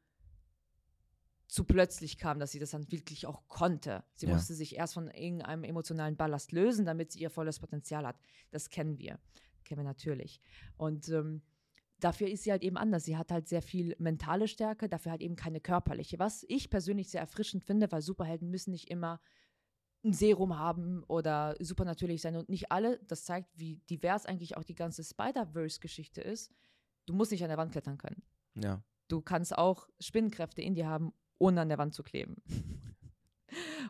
zu 1.48 1.64
plötzlich 1.64 2.18
kam, 2.18 2.40
dass 2.40 2.52
sie 2.52 2.60
das 2.60 2.72
dann 2.72 2.92
wirklich 2.92 3.26
auch 3.28 3.48
konnte. 3.48 4.04
Sie 4.16 4.26
Ja. 4.26 4.34
musste 4.34 4.54
sich 4.54 4.76
erst 4.76 4.96
von 4.96 5.10
irgendeinem 5.12 5.64
emotionalen 5.64 6.16
Ballast 6.18 6.52
lösen, 6.52 6.86
damit 6.86 7.12
sie 7.12 7.20
ihr 7.20 7.30
volles 7.30 7.60
Potenzial 7.60 8.06
hat. 8.06 8.18
Das 8.52 8.70
kennen 8.70 8.98
wir. 8.98 9.20
Kennen 9.64 9.80
wir 9.82 9.86
natürlich. 9.86 10.40
Und 10.78 11.08
ähm, 11.10 11.42
dafür 12.00 12.28
ist 12.28 12.44
sie 12.44 12.52
halt 12.52 12.64
eben 12.64 12.78
anders. 12.78 13.06
Sie 13.06 13.16
hat 13.18 13.32
halt 13.32 13.48
sehr 13.48 13.62
viel 13.62 13.96
mentale 14.00 14.48
Stärke, 14.48 14.90
dafür 14.90 15.12
halt 15.12 15.22
eben 15.22 15.36
keine 15.36 15.60
körperliche. 15.62 16.20
Was 16.20 16.44
ich 16.48 16.70
persönlich 16.70 17.10
sehr 17.10 17.22
erfrischend 17.22 17.64
finde, 17.64 17.92
weil 17.92 18.02
Superhelden 18.02 18.50
müssen 18.50 18.72
nicht 18.72 18.90
immer 18.90 19.20
ein 20.04 20.14
Serum 20.14 20.58
haben 20.58 21.04
oder 21.08 21.56
supernatürlich 21.60 22.22
sein 22.22 22.36
und 22.36 22.50
nicht 22.50 22.72
alle. 22.72 23.00
Das 23.08 23.24
zeigt, 23.24 23.50
wie 23.58 23.78
divers 23.90 24.26
eigentlich 24.28 24.56
auch 24.58 24.64
die 24.64 24.76
ganze 24.76 25.04
Spider-Verse-Geschichte 25.04 26.22
ist. 26.22 26.52
Du 27.08 27.14
musst 27.14 27.32
nicht 27.32 27.42
an 27.44 27.50
der 27.50 27.58
Wand 27.58 27.72
klettern 27.72 27.98
können. 27.98 28.22
Ja. 28.56 28.84
Du 29.08 29.22
kannst 29.22 29.56
auch 29.58 29.88
Spinnenkräfte 30.00 30.62
in 30.62 30.76
dir 30.76 30.88
haben, 30.88 31.12
ohne 31.38 31.62
an 31.62 31.70
der 31.70 31.78
Wand 31.78 31.94
zu 31.94 32.04
kleben. 32.04 32.38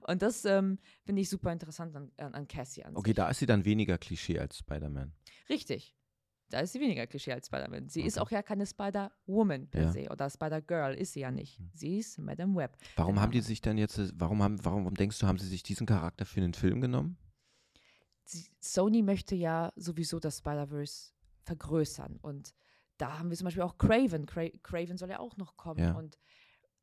Und 0.08 0.22
das 0.22 0.46
ähm, 0.46 0.78
finde 1.06 1.22
ich 1.22 1.30
super 1.30 1.52
interessant 1.52 1.96
an, 1.96 2.12
an, 2.18 2.48
Cassie 2.48 2.84
an 2.84 2.96
Okay, 2.96 3.10
sich. 3.10 3.16
da 3.16 3.30
ist 3.30 3.40
sie 3.40 3.46
dann 3.46 3.66
weniger 3.66 3.98
Klischee 3.98 4.38
als 4.40 4.58
Spider-Man. 4.60 5.14
Richtig. 5.50 5.96
Da 6.50 6.60
ist 6.60 6.74
sie 6.74 6.80
weniger 6.80 7.08
Klischee 7.08 7.32
als 7.34 7.48
Spider-Man. 7.48 7.90
Sie 7.90 8.02
ist 8.04 8.18
Okay. 8.20 8.24
auch 8.28 8.32
ja 8.32 8.44
keine 8.44 8.68
Spider-Woman 8.68 9.70
per 9.70 9.84
Ja. 9.84 9.92
se 9.92 10.08
oder 10.12 10.30
Spider-Girl 10.30 10.94
ist 10.94 11.14
sie 11.14 11.22
ja 11.22 11.32
nicht. 11.32 11.58
Hm. 11.58 11.72
Sie 11.74 11.98
ist 11.98 12.20
Madame 12.20 12.56
Web. 12.56 12.78
Warum 12.96 13.14
Genau. 13.16 13.22
haben 13.24 13.32
die 13.32 13.42
sich 13.42 13.62
denn 13.62 13.78
jetzt, 13.80 14.00
warum 14.20 14.44
haben, 14.44 14.64
warum 14.64 14.94
denkst 14.94 15.18
du, 15.20 15.26
haben 15.26 15.40
sie 15.40 15.48
sich 15.48 15.64
diesen 15.64 15.88
Charakter 15.88 16.26
für 16.26 16.42
den 16.42 16.54
Film 16.54 16.82
genommen? 16.82 17.18
Sie, 18.26 18.46
Sony 18.60 19.02
möchte 19.02 19.36
ja 19.36 19.72
sowieso 19.76 20.20
das 20.20 20.40
Spider-Verse 20.40 21.14
vergrößern 21.44 22.18
und 22.22 22.54
da 22.98 23.18
haben 23.20 23.30
wir 23.30 23.38
zum 23.38 23.46
Beispiel 23.46 23.64
auch 23.64 23.78
Craven. 23.78 24.26
Cra 24.26 24.48
Craven 24.64 24.98
soll 24.98 25.10
ja 25.10 25.20
auch 25.20 25.38
noch 25.38 25.58
kommen 25.58 25.80
Ja. 25.80 25.94
und 25.94 26.18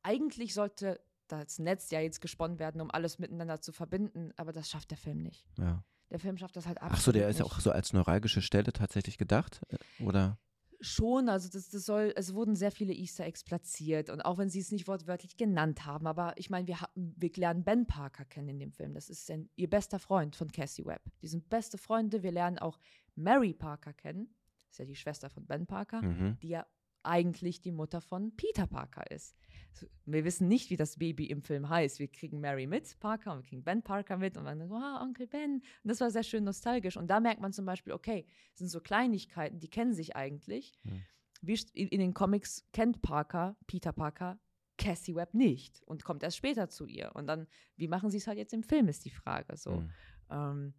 eigentlich 0.03 0.53
sollte 0.53 0.99
das 1.27 1.57
Netz 1.59 1.89
ja 1.89 1.99
jetzt 1.99 2.21
gesponnen 2.21 2.59
werden, 2.59 2.81
um 2.81 2.91
alles 2.91 3.17
miteinander 3.19 3.61
zu 3.61 3.71
verbinden, 3.71 4.31
aber 4.37 4.51
das 4.51 4.69
schafft 4.69 4.91
der 4.91 4.97
Film 4.97 5.21
nicht. 5.21 5.45
Ja. 5.57 5.83
Der 6.11 6.19
Film 6.19 6.37
schafft 6.37 6.55
das 6.55 6.67
halt 6.67 6.77
absolut 6.79 6.99
Ach 6.99 7.01
so, 7.03 7.11
der 7.11 7.29
ist 7.29 7.39
nicht. 7.39 7.45
auch 7.45 7.59
so 7.59 7.71
als 7.71 7.93
neuralgische 7.93 8.41
Stelle 8.41 8.71
tatsächlich 8.73 9.17
gedacht? 9.17 9.61
äh, 9.69 10.03
Oder? 10.03 10.37
Schon, 10.81 11.29
also 11.29 11.47
das, 11.49 11.69
das 11.69 11.85
soll, 11.85 12.11
es 12.17 12.33
wurden 12.33 12.57
sehr 12.57 12.69
viele 12.71 12.91
Easter 12.93 13.23
Eggs 13.23 13.43
platziert 13.45 14.09
und 14.09 14.21
auch 14.21 14.37
wenn 14.37 14.49
sie 14.49 14.59
es 14.59 14.69
nicht 14.71 14.85
wortwörtlich 14.87 15.37
genannt 15.37 15.85
haben, 15.85 16.05
aber 16.07 16.33
ich 16.37 16.49
meine, 16.49 16.67
wir, 16.67 16.81
haben- 16.81 16.91
wir 17.17 17.31
lernen 17.37 17.63
Ben 17.63 17.87
Parker 17.87 18.25
kennen 18.25 18.49
in 18.49 18.59
dem 18.59 18.73
Film. 18.73 18.93
Das 18.93 19.09
ist 19.09 19.31
ein, 19.31 19.49
ihr 19.55 19.69
bester 19.69 19.97
Freund 19.97 20.35
von 20.35 20.51
Cassie 20.51 20.85
Webb. 20.85 21.01
Die 21.21 21.27
sind 21.27 21.49
beste 21.49 21.77
Freunde. 21.77 22.21
Wir 22.21 22.33
lernen 22.33 22.59
auch 22.59 22.77
Mary 23.15 23.53
Parker 23.53 23.93
kennen. 23.93 24.35
Das 24.59 24.71
ist 24.71 24.79
ja 24.79 24.85
die 24.85 24.95
Schwester 24.95 25.29
von 25.29 25.45
Ben 25.45 25.65
Parker, 25.65 26.01
Mhm. 26.01 26.37
die 26.41 26.49
ja 26.49 26.67
eigentlich 27.01 27.61
die 27.61 27.71
Mutter 27.71 28.01
von 28.01 28.35
Peter 28.35 28.67
Parker 28.67 29.09
ist. 29.09 29.35
Wir 30.05 30.23
wissen 30.25 30.47
nicht, 30.47 30.69
wie 30.69 30.77
das 30.77 30.97
Baby 30.97 31.25
im 31.25 31.41
Film 31.41 31.69
heißt. 31.69 31.99
Wir 31.99 32.07
kriegen 32.07 32.39
Mary 32.39 32.67
mit 32.67 32.99
Parker 32.99 33.31
und 33.31 33.39
wir 33.39 33.49
kriegen 33.49 33.63
Ben 33.63 33.81
Parker 33.81 34.17
mit 34.17 34.37
und 34.37 34.45
dann 34.45 34.67
so, 34.67 34.75
ah, 34.75 35.01
Onkel 35.01 35.27
Ben. 35.27 35.55
Und 35.55 35.63
das 35.83 36.01
war 36.01 36.11
sehr 36.11 36.23
schön 36.23 36.43
nostalgisch. 36.43 36.97
Und 36.97 37.07
da 37.07 37.19
merkt 37.19 37.41
man 37.41 37.53
zum 37.53 37.65
Beispiel, 37.65 37.93
okay, 37.93 38.25
das 38.51 38.59
sind 38.59 38.69
so 38.69 38.81
Kleinigkeiten, 38.81 39.59
die 39.59 39.69
kennen 39.69 39.93
sich 39.93 40.15
eigentlich. 40.15 40.73
Hm. 40.83 41.01
Wie 41.41 41.59
in 41.73 41.99
den 41.99 42.13
Comics 42.13 42.65
kennt 42.71 43.01
Parker, 43.01 43.57
Peter 43.67 43.91
Parker, 43.91 44.39
Cassie 44.77 45.15
Webb 45.15 45.33
nicht 45.33 45.81
und 45.85 46.03
kommt 46.03 46.23
erst 46.23 46.37
später 46.37 46.69
zu 46.69 46.85
ihr. 46.85 47.11
Und 47.15 47.27
dann, 47.27 47.47
wie 47.75 47.87
machen 47.87 48.09
sie 48.09 48.17
es 48.17 48.27
halt 48.27 48.37
jetzt 48.37 48.53
im 48.53 48.63
Film, 48.63 48.87
ist 48.87 49.05
die 49.05 49.09
Frage. 49.09 49.57
So. 49.57 49.71
Mhm. 49.71 49.91
Ähm, 50.29 50.73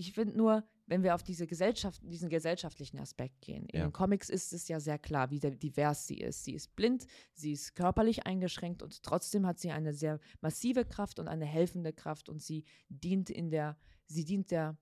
ich 0.00 0.12
finde 0.12 0.36
nur, 0.36 0.64
wenn 0.86 1.02
wir 1.02 1.14
auf 1.14 1.22
diese 1.22 1.46
Gesellschaft, 1.46 2.00
diesen 2.02 2.28
gesellschaftlichen 2.28 2.98
Aspekt 2.98 3.40
gehen, 3.42 3.66
in 3.66 3.78
Ja. 3.78 3.86
den 3.86 3.92
Comics 3.92 4.28
ist 4.28 4.52
es 4.52 4.66
ja 4.66 4.80
sehr 4.80 4.98
klar, 4.98 5.30
wie 5.30 5.38
divers 5.38 6.06
sie 6.06 6.18
ist. 6.18 6.42
Sie 6.44 6.54
ist 6.54 6.74
blind, 6.74 7.06
sie 7.34 7.52
ist 7.52 7.74
körperlich 7.76 8.26
eingeschränkt 8.26 8.82
und 8.82 9.02
trotzdem 9.02 9.46
hat 9.46 9.60
sie 9.60 9.70
eine 9.70 9.92
sehr 9.92 10.18
massive 10.40 10.84
Kraft 10.84 11.18
und 11.20 11.28
eine 11.28 11.44
helfende 11.44 11.92
Kraft 11.92 12.28
und 12.28 12.42
sie 12.42 12.64
dient 12.88 13.30
in 13.30 13.50
der, 13.50 13.76
sie 14.06 14.24
dient 14.24 14.50
der, 14.50 14.76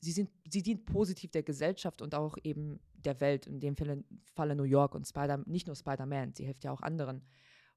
sie, 0.00 0.12
sind, 0.12 0.30
sie 0.50 0.62
dient 0.62 0.84
positiv 0.84 1.30
der 1.30 1.42
Gesellschaft 1.42 2.02
und 2.02 2.14
auch 2.14 2.36
eben 2.42 2.80
der 2.94 3.20
Welt, 3.20 3.46
in 3.46 3.60
dem 3.60 3.76
Falle, 3.76 4.04
Falle 4.34 4.56
New 4.56 4.64
York 4.64 4.94
und 4.94 5.06
Spider, 5.06 5.38
nicht 5.46 5.66
nur 5.66 5.76
Spider-Man, 5.76 6.34
sie 6.34 6.44
hilft 6.44 6.64
ja 6.64 6.72
auch 6.72 6.82
anderen. 6.82 7.22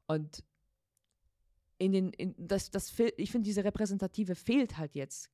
Und 0.07 0.43
in 1.77 1.91
den, 1.91 2.11
in, 2.13 2.35
das, 2.37 2.71
das, 2.71 2.93
ich 3.17 3.31
finde, 3.31 3.45
diese 3.45 3.63
Repräsentative 3.63 4.35
fehlt 4.35 4.77
halt 4.77 4.95
jetzt. 4.95 5.29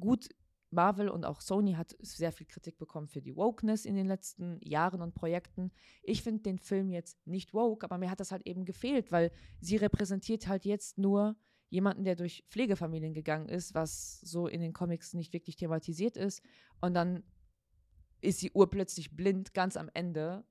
Gut, 0.00 0.28
Marvel 0.70 1.08
und 1.08 1.24
auch 1.24 1.40
Sony 1.40 1.74
hat 1.74 1.96
sehr 2.00 2.32
viel 2.32 2.46
Kritik 2.46 2.78
bekommen 2.78 3.08
für 3.08 3.22
die 3.22 3.36
Wokeness 3.36 3.84
in 3.84 3.94
den 3.94 4.06
letzten 4.06 4.58
Jahren 4.62 5.00
und 5.00 5.14
Projekten. 5.14 5.70
Ich 6.02 6.22
finde 6.22 6.42
den 6.42 6.58
Film 6.58 6.90
jetzt 6.90 7.24
nicht 7.26 7.54
woke, 7.54 7.84
aber 7.84 7.98
mir 7.98 8.10
hat 8.10 8.20
das 8.20 8.32
halt 8.32 8.46
eben 8.46 8.64
gefehlt, 8.64 9.12
weil 9.12 9.30
sie 9.60 9.76
repräsentiert 9.76 10.48
halt 10.48 10.64
jetzt 10.64 10.98
nur 10.98 11.36
jemanden, 11.68 12.04
der 12.04 12.16
durch 12.16 12.44
Pflegefamilien 12.48 13.14
gegangen 13.14 13.48
ist, 13.48 13.74
was 13.74 14.20
so 14.20 14.46
in 14.46 14.60
den 14.60 14.72
Comics 14.72 15.14
nicht 15.14 15.32
wirklich 15.32 15.56
thematisiert 15.56 16.16
ist. 16.16 16.42
Und 16.80 16.94
dann 16.94 17.22
ist 18.20 18.40
sie 18.40 18.50
urplötzlich 18.52 19.14
blind, 19.16 19.54
ganz 19.54 19.76
am 19.76 19.90
Ende. 19.94 20.44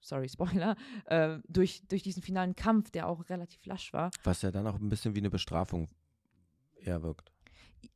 Sorry, 0.00 0.28
Spoiler, 0.30 0.76
äh, 1.06 1.38
durch, 1.48 1.82
durch 1.88 2.02
diesen 2.02 2.22
finalen 2.22 2.56
Kampf, 2.56 2.90
der 2.90 3.08
auch 3.08 3.28
relativ 3.28 3.66
lasch 3.66 3.92
war. 3.92 4.10
Was 4.22 4.42
ja 4.42 4.50
dann 4.50 4.66
auch 4.66 4.76
ein 4.78 4.88
bisschen 4.88 5.14
wie 5.14 5.20
eine 5.20 5.30
Bestrafung 5.30 5.88
eher 6.76 7.02
wirkt. 7.02 7.33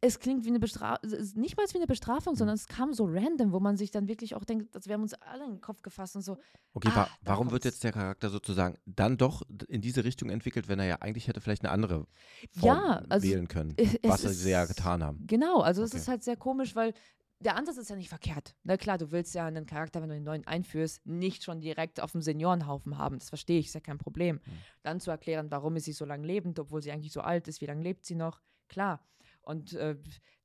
Es 0.00 0.18
klingt 0.20 0.44
wie 0.44 0.48
eine 0.48 0.58
Bestrafung, 0.60 1.10
nicht 1.34 1.56
mal 1.56 1.66
wie 1.70 1.76
eine 1.76 1.86
Bestrafung, 1.86 2.34
sondern 2.36 2.54
es 2.56 2.66
kam 2.66 2.92
so 2.92 3.04
random, 3.06 3.52
wo 3.52 3.60
man 3.60 3.76
sich 3.76 3.90
dann 3.90 4.08
wirklich 4.08 4.34
auch 4.34 4.44
denkt, 4.44 4.74
als 4.74 4.88
wären 4.88 5.02
uns 5.02 5.14
alle 5.14 5.44
in 5.44 5.50
den 5.52 5.60
Kopf 5.60 5.82
gefasst 5.82 6.16
und 6.16 6.22
so. 6.22 6.36
Okay, 6.72 6.88
Ah, 6.92 6.94
wa 6.96 7.08
warum 7.22 7.50
wird 7.50 7.62
kommt's. 7.62 7.76
jetzt 7.76 7.84
der 7.84 7.92
Charakter 7.92 8.30
sozusagen 8.30 8.76
dann 8.86 9.16
doch 9.16 9.42
in 9.68 9.80
diese 9.80 10.04
Richtung 10.04 10.30
entwickelt, 10.30 10.68
wenn 10.68 10.78
er 10.78 10.86
ja 10.86 10.96
eigentlich 11.00 11.28
hätte 11.28 11.40
vielleicht 11.40 11.62
eine 11.64 11.72
andere 11.72 12.06
Form 12.52 12.76
Ja, 12.78 13.02
also 13.08 13.26
wählen 13.26 13.48
können, 13.48 13.74
was 14.02 14.24
ist- 14.24 14.40
sie 14.40 14.50
ja 14.50 14.64
getan 14.66 15.02
haben? 15.02 15.24
Genau, 15.26 15.60
also 15.60 15.82
es 15.82 15.90
Okay. 15.92 16.00
ist 16.00 16.08
halt 16.08 16.22
sehr 16.22 16.36
komisch, 16.36 16.74
weil 16.76 16.94
der 17.40 17.56
Ansatz 17.56 17.76
ist 17.76 17.88
ja 17.88 17.94
nicht 17.94 18.08
verkehrt. 18.08 18.56
Na 18.64 18.76
klar, 18.76 18.98
du 18.98 19.12
willst 19.12 19.32
ja 19.34 19.46
einen 19.46 19.64
Charakter, 19.64 20.02
wenn 20.02 20.08
du 20.08 20.14
den 20.16 20.24
neuen 20.24 20.44
einführst, 20.46 21.06
nicht 21.06 21.44
schon 21.44 21.60
direkt 21.60 22.00
auf 22.00 22.10
dem 22.12 22.20
Seniorenhaufen 22.20 22.98
haben. 22.98 23.18
Das 23.20 23.28
verstehe 23.28 23.60
ich, 23.60 23.66
ist 23.66 23.74
ja 23.74 23.80
kein 23.80 23.98
Problem. 23.98 24.36
Mhm. 24.44 24.50
Dann 24.82 24.98
zu 25.00 25.12
erklären, 25.12 25.48
warum 25.50 25.76
ist 25.76 25.84
sie 25.84 25.92
so 25.92 26.04
lange 26.04 26.26
lebend, 26.26 26.58
obwohl 26.58 26.82
sie 26.82 26.90
eigentlich 26.90 27.12
so 27.12 27.20
alt 27.20 27.46
ist, 27.46 27.60
wie 27.60 27.66
lange 27.66 27.82
lebt 27.82 28.04
sie 28.04 28.16
noch, 28.16 28.40
klar. 28.68 29.00
Und 29.48 29.72
äh, 29.72 29.96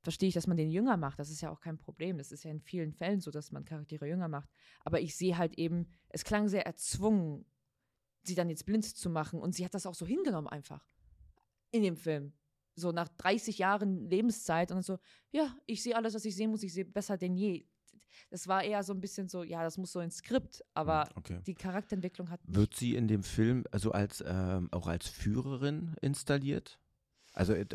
verstehe 0.01 0.29
ich, 0.29 0.33
dass 0.33 0.47
man 0.47 0.55
den 0.55 0.71
jünger 0.71 0.95
macht. 0.95 1.19
Das 1.19 1.29
ist 1.29 1.41
ja 1.41 1.51
auch 1.51 1.59
kein 1.59 1.77
Problem. 1.77 2.17
Das 2.17 2.31
ist 2.31 2.45
ja 2.45 2.51
in 2.51 2.61
vielen 2.61 2.93
Fällen 2.93 3.19
so, 3.19 3.31
dass 3.31 3.51
man 3.51 3.65
Charaktere 3.65 4.07
jünger 4.07 4.29
macht. 4.29 4.49
Aber 4.85 5.01
ich 5.01 5.17
sehe 5.17 5.37
halt 5.37 5.57
eben, 5.57 5.89
es 6.07 6.23
klang 6.23 6.47
sehr 6.47 6.65
erzwungen, 6.65 7.45
sie 8.23 8.33
dann 8.33 8.49
jetzt 8.49 8.65
blind 8.65 8.85
zu 8.85 9.09
machen. 9.09 9.41
Und 9.41 9.55
sie 9.55 9.65
hat 9.65 9.73
das 9.73 9.85
auch 9.85 9.93
so 9.93 10.05
hingenommen 10.05 10.47
einfach. 10.47 10.87
In 11.71 11.83
dem 11.83 11.97
Film. 11.97 12.31
So 12.75 12.93
nach 12.93 13.09
30 13.09 13.57
Jahren 13.57 14.09
Lebenszeit 14.09 14.71
und 14.71 14.83
so, 14.83 14.99
ja, 15.31 15.53
ich 15.65 15.83
sehe 15.83 15.97
alles, 15.97 16.13
was 16.13 16.23
ich 16.23 16.37
sehen 16.37 16.51
muss, 16.51 16.63
ich 16.63 16.73
sehe 16.73 16.85
besser 16.85 17.17
denn 17.17 17.35
je. 17.35 17.67
Das 18.29 18.47
war 18.47 18.63
eher 18.63 18.83
so 18.83 18.93
ein 18.93 19.01
bisschen 19.01 19.27
so, 19.27 19.43
ja, 19.43 19.63
das 19.63 19.77
muss 19.77 19.91
so 19.91 19.99
ins 19.99 20.17
Skript, 20.19 20.63
aber 20.73 21.09
Okay. 21.15 21.41
die 21.45 21.55
Charakterentwicklung 21.55 22.29
hat 22.29 22.39
Wird 22.45 22.73
sie 22.73 22.95
in 22.95 23.09
dem 23.09 23.23
Film 23.23 23.65
also 23.71 23.91
als 23.91 24.23
ähm, 24.25 24.69
auch 24.71 24.87
als 24.87 25.09
Führerin 25.09 25.93
installiert? 26.01 26.79
Also 27.33 27.53
äh, 27.53 27.65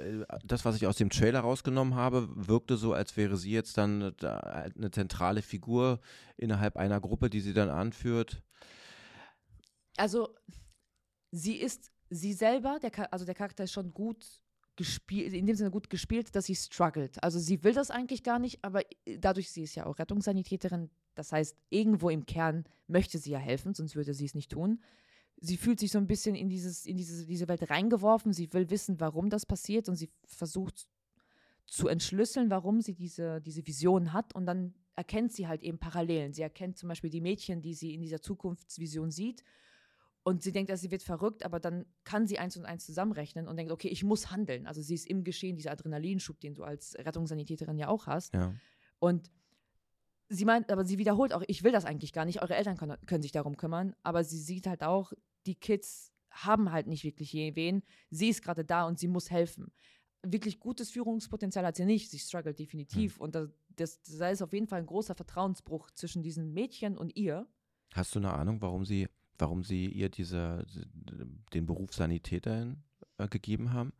das, 0.45 0.65
was 0.65 0.77
ich 0.77 0.87
aus 0.87 0.97
dem 0.97 1.11
Trailer 1.11 1.41
rausgenommen 1.41 1.95
habe, 1.95 2.29
wirkte 2.35 2.77
so, 2.77 2.93
als 2.93 3.17
wäre 3.17 3.37
sie 3.37 3.50
jetzt 3.50 3.77
dann 3.77 4.03
äh, 4.03 4.12
da 4.17 4.38
eine 4.38 4.91
zentrale 4.91 5.43
Figur 5.43 6.00
innerhalb 6.37 6.77
einer 6.77 7.00
Gruppe, 7.00 7.29
die 7.29 7.41
sie 7.41 7.53
dann 7.53 7.69
anführt. 7.69 8.43
also 9.97 10.29
sie 11.31 11.57
ist 11.57 11.91
sie 12.11 12.33
selber, 12.33 12.79
der, 12.81 13.12
also 13.12 13.25
der 13.25 13.35
Charakter 13.35 13.65
ist 13.65 13.73
schon 13.73 13.93
gut 13.93 14.25
gespielt, 14.77 15.35
in 15.35 15.47
dem 15.47 15.57
Sinne 15.57 15.71
gut 15.71 15.91
gespielt, 15.91 16.35
dass 16.35 16.47
sie 16.47 16.55
struggelt. 16.55 17.23
Also 17.23 17.38
sie 17.38 17.65
will 17.65 17.75
das 17.75 17.91
eigentlich 17.91 18.23
gar 18.23 18.38
nicht, 18.38 18.65
aber 18.65 18.83
dadurch, 19.19 19.50
sie 19.50 19.65
ist 19.65 19.75
ja 19.75 19.87
auch 19.87 19.99
Rettungssanitäterin, 19.99 20.88
das 21.15 21.33
heißt, 21.33 21.57
irgendwo 21.69 22.11
im 22.11 22.27
Kern 22.27 22.65
möchte 22.87 23.19
sie 23.19 23.33
ja 23.33 23.38
helfen, 23.38 23.75
sonst 23.75 23.97
würde 23.97 24.15
sie 24.15 24.25
es 24.25 24.35
nicht 24.35 24.53
tun. 24.53 24.81
Sie 25.40 25.57
fühlt 25.57 25.78
sich 25.78 25.92
so 25.92 25.99
ein 25.99 26.07
bisschen 26.07 26.35
in, 26.35 26.49
dieses, 26.49 26.85
in 26.85 26.97
diese, 26.97 27.26
diese 27.26 27.49
Welt 27.49 27.71
reingeworfen, 27.71 28.33
sie 28.33 28.52
will 28.52 28.71
wissen, 28.71 28.99
warum 29.00 29.30
das 29.30 29.47
passiert 29.47 29.88
und 29.88 29.97
sie 29.97 30.11
versucht 30.25 30.88
zu 31.66 31.87
entschlüsseln, 31.87 32.50
warum 32.50 32.80
sie 32.80 32.95
diese, 32.95 33.40
diese 33.40 33.66
Vision 33.66 34.12
hat 34.12 34.35
und 34.35 34.47
dann 34.47 34.75
erkennt 34.97 35.33
sie 35.33 35.47
halt 35.47 35.62
eben 35.62 35.78
Parallelen. 35.78 36.33
Sie 36.33 36.42
erkennt 36.42 36.76
zum 36.76 36.88
Beispiel 36.88 37.11
die 37.11 37.21
Mädchen, 37.21 37.62
die 37.62 37.75
sie 37.75 37.95
in 37.95 38.00
dieser 38.00 38.21
Zukunftsvision 38.21 39.12
sieht 39.12 39.45
und 40.28 40.42
sie 40.42 40.52
denkt, 40.52 40.71
dass 40.71 40.80
sie 40.80 40.90
wird 40.90 41.02
verrückt, 41.02 41.45
aber 41.45 41.61
dann 41.61 41.87
kann 42.04 42.26
sie 42.26 42.38
eins 42.38 42.57
und 42.57 42.66
eins 42.66 42.85
zusammenrechnen 42.85 43.49
und 43.49 43.57
denkt, 43.57 43.73
okay, 43.73 43.88
ich 43.88 44.04
muss 44.04 44.30
handeln. 44.30 44.66
Also 44.66 44.83
sie 44.83 44.95
ist 44.95 45.07
im 45.07 45.25
Geschehen, 45.25 45.57
dieser 45.57 45.71
Adrenalinschub, 45.71 46.38
den 46.40 46.54
du 46.54 46.64
als 46.64 46.97
Rettungssanitäterin 46.99 47.78
ja 47.78 47.88
auch 47.88 48.07
hast. 48.07 48.35
Ja. 48.35 48.54
Und 48.99 49.30
sie 50.28 50.44
meint, 50.44 50.70
aber 50.70 50.85
sie 50.85 50.99
wiederholt 50.99 51.32
auch, 51.32 51.42
ich 51.47 51.62
will 51.62 51.73
das 51.73 51.85
eigentlich 51.85 52.12
gar 52.12 52.25
nicht, 52.25 52.42
eure 52.42 52.54
Eltern 52.54 52.76
können, 52.76 52.97
können 53.06 53.23
sich 53.23 53.32
darum 53.32 53.56
kümmern, 53.56 53.94
aber 54.02 54.25
sie 54.25 54.38
sieht 54.38 54.66
halt 54.66 54.82
auch, 54.82 55.12
die 55.47 55.54
Kids 55.54 56.12
haben 56.30 56.70
halt 56.70 56.87
nicht 56.87 57.04
wirklich 57.04 57.32
je 57.32 57.56
wen. 57.56 57.82
Sie 58.11 58.28
ist 58.28 58.42
gerade 58.42 58.64
da 58.64 58.87
und 58.87 58.99
sie 58.99 59.08
muss 59.08 59.30
helfen. 59.30 59.73
Wirklich 60.23 60.61
gutes 60.61 60.90
Führungspotenzial 60.90 61.64
hat 61.64 61.76
sie 61.76 61.85
nicht. 61.85 62.11
Sie 62.11 62.18
struggelt 62.18 62.58
definitiv. 62.58 63.18
Und 63.18 63.35
da, 63.35 63.47
das, 63.76 64.02
da 64.02 64.28
ist 64.28 64.42
auf 64.42 64.52
jeden 64.52 64.66
Fall 64.66 64.80
ein 64.80 64.87
großer 64.87 65.14
Vertrauensbruch 65.14 65.90
zwischen 65.92 66.23
diesen 66.23 66.52
Mädchen 66.52 66.99
und 66.99 67.16
ihr. 67.16 67.47
Hast 67.94 68.14
du 68.14 68.18
eine 68.18 68.32
Ahnung, 68.32 68.61
warum 68.61 68.85
sie 68.85 69.08
warum 69.38 69.62
sie 69.62 69.87
ihr 69.87 70.08
diese, 70.08 70.66
den 71.54 71.66
Beruf 71.66 71.94
Sanitäter 71.94 72.76
äh, 73.18 73.28
gegeben 73.28 73.73
haben? 73.73 73.92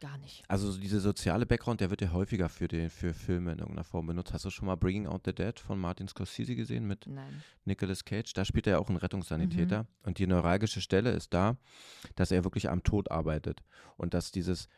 Gar 0.00 0.16
nicht. 0.18 0.42
Also 0.48 0.70
so 0.70 0.80
dieser 0.80 1.00
soziale 1.00 1.44
Background, 1.44 1.80
der 1.82 1.90
wird 1.90 2.00
ja 2.00 2.10
häufiger 2.12 2.48
für, 2.48 2.68
den, 2.68 2.88
für 2.88 3.12
Filme 3.12 3.52
in 3.52 3.58
irgendeiner 3.58 3.84
Form 3.84 4.06
benutzt. 4.06 4.32
Hast 4.32 4.46
du 4.46 4.50
schon 4.50 4.64
mal 4.66 4.76
Bringing 4.76 5.06
Out 5.06 5.22
the 5.26 5.34
Dead 5.34 5.58
von 5.60 5.78
Martin 5.78 6.08
Scorsese 6.08 6.56
gesehen 6.56 6.86
mit 6.86 7.06
Nein. 7.06 7.42
Nicolas 7.66 8.04
Cage? 8.04 8.32
Da 8.32 8.46
spielt 8.46 8.66
er 8.66 8.72
ja 8.74 8.78
auch 8.78 8.88
einen 8.88 8.96
Rettungssanitäter. 8.96 9.82
Mhm. 9.82 9.88
Und 10.04 10.18
die 10.18 10.26
neuralgische 10.26 10.80
Stelle 10.80 11.10
ist 11.10 11.34
da, 11.34 11.58
dass 12.16 12.30
er 12.30 12.44
wirklich 12.44 12.70
am 12.70 12.82
Tod 12.82 13.10
arbeitet. 13.10 13.60
Und 13.98 14.14
dass 14.14 14.32
dieses 14.32 14.68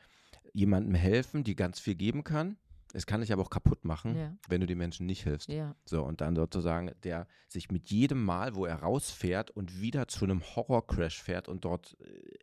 jemandem 0.52 0.94
helfen, 0.94 1.44
die 1.44 1.54
ganz 1.54 1.78
viel 1.78 1.94
geben 1.94 2.24
kann, 2.24 2.56
es 2.94 3.06
kann 3.06 3.20
dich 3.22 3.32
aber 3.32 3.42
auch 3.42 3.50
kaputt 3.50 3.84
machen, 3.86 4.16
Ja. 4.16 4.36
wenn 4.48 4.60
du 4.60 4.66
den 4.66 4.76
Menschen 4.76 5.06
nicht 5.06 5.22
hilfst. 5.22 5.48
Ja. 5.48 5.74
So, 5.86 6.02
und 6.02 6.20
dann 6.20 6.36
sozusagen, 6.36 6.90
der 7.04 7.26
sich 7.48 7.70
mit 7.70 7.90
jedem 7.90 8.22
Mal, 8.22 8.54
wo 8.54 8.66
er 8.66 8.76
rausfährt 8.76 9.50
und 9.50 9.80
wieder 9.80 10.08
zu 10.08 10.24
einem 10.24 10.42
Horrorcrash 10.42 11.22
fährt 11.22 11.48
und 11.48 11.64
dort 11.64 11.96
äh, 12.00 12.41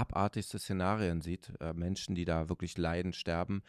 abartigste 0.00 0.58
Szenarien 0.58 1.20
sieht, 1.20 1.52
äh, 1.60 1.72
Menschen, 1.72 2.14
die 2.14 2.24
da 2.24 2.48
wirklich 2.48 2.76
leiden, 2.78 3.12
sterben 3.12 3.62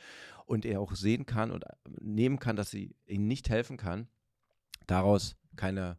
und 0.46 0.66
er 0.66 0.80
auch 0.82 0.94
sehen 0.96 1.26
kann 1.26 1.52
und 1.52 1.64
äh, 1.66 1.74
nehmen 2.00 2.40
kann, 2.40 2.56
dass 2.56 2.72
sie 2.72 2.96
ihnen 3.06 3.28
nicht 3.28 3.50
helfen 3.50 3.78
kann, 3.78 4.08
daraus 4.88 5.36
keine 5.56 5.98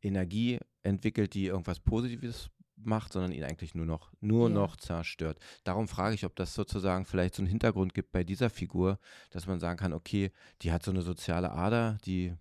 Energie 0.00 0.58
entwickelt, 0.82 1.34
die 1.34 1.46
irgendwas 1.46 1.80
Positives 1.80 2.50
macht, 2.76 3.12
sondern 3.12 3.32
ihn 3.32 3.44
eigentlich 3.44 3.74
nur 3.74 3.86
noch, 3.86 4.12
nur 4.20 4.48
Ja. 4.48 4.54
noch 4.54 4.76
zerstört. 4.76 5.38
Darum 5.64 5.86
frage 5.86 6.14
ich, 6.14 6.24
ob 6.24 6.34
das 6.34 6.54
sozusagen 6.54 7.04
vielleicht 7.04 7.34
so 7.36 7.42
einen 7.42 7.48
Hintergrund 7.50 7.94
gibt 7.94 8.10
bei 8.10 8.24
dieser 8.24 8.50
Figur, 8.50 8.98
dass 9.30 9.46
man 9.46 9.60
sagen 9.60 9.78
kann, 9.78 9.92
okay, 9.92 10.32
die 10.62 10.72
hat 10.72 10.82
so 10.82 10.90
eine 10.90 11.02
soziale 11.02 11.52
Ader, 11.52 11.98
die 12.04 12.34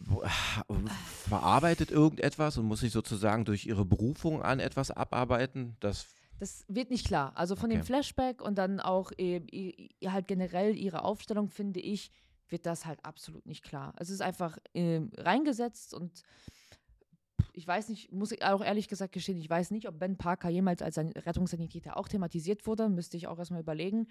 verarbeitet 1.28 1.90
irgendetwas 1.90 2.56
und 2.58 2.66
muss 2.66 2.80
sich 2.80 2.92
sozusagen 2.92 3.44
durch 3.44 3.66
ihre 3.66 3.84
Berufung 3.84 4.42
an 4.42 4.60
etwas 4.60 4.90
abarbeiten. 4.90 5.76
Das 5.80 6.06
Das 6.38 6.64
wird 6.68 6.90
nicht 6.90 7.06
klar. 7.06 7.32
Also 7.36 7.54
von 7.56 7.70
Okay. 7.70 7.78
dem 7.78 7.84
Flashback 7.86 8.40
und 8.42 8.56
dann 8.56 8.80
auch 8.80 9.12
äh, 9.18 9.40
halt 10.06 10.26
generell 10.26 10.74
ihre 10.76 11.04
Aufstellung, 11.04 11.48
finde 11.50 11.80
ich, 11.80 12.10
wird 12.48 12.66
das 12.66 12.86
halt 12.86 13.04
absolut 13.04 13.46
nicht 13.46 13.62
klar. 13.62 13.92
Es 13.98 14.10
ist 14.10 14.22
einfach 14.22 14.58
ähm, 14.74 15.10
reingesetzt 15.16 15.94
und 15.94 16.22
ich 17.52 17.66
weiß 17.66 17.88
nicht, 17.88 18.12
muss 18.12 18.32
ich 18.32 18.42
auch 18.44 18.62
ehrlich 18.64 18.88
gesagt 18.88 19.12
gestehen, 19.12 19.38
ich 19.38 19.48
weiß 19.50 19.70
nicht, 19.70 19.88
ob 19.88 19.98
Ben 19.98 20.16
Parker 20.16 20.48
jemals 20.48 20.82
als 20.82 20.98
Rettungssanitäter 20.98 21.96
auch 21.96 22.08
thematisiert 22.08 22.66
wurde, 22.66 22.88
müsste 22.88 23.16
ich 23.16 23.26
auch 23.26 23.38
erstmal 23.38 23.60
überlegen. 23.60 24.08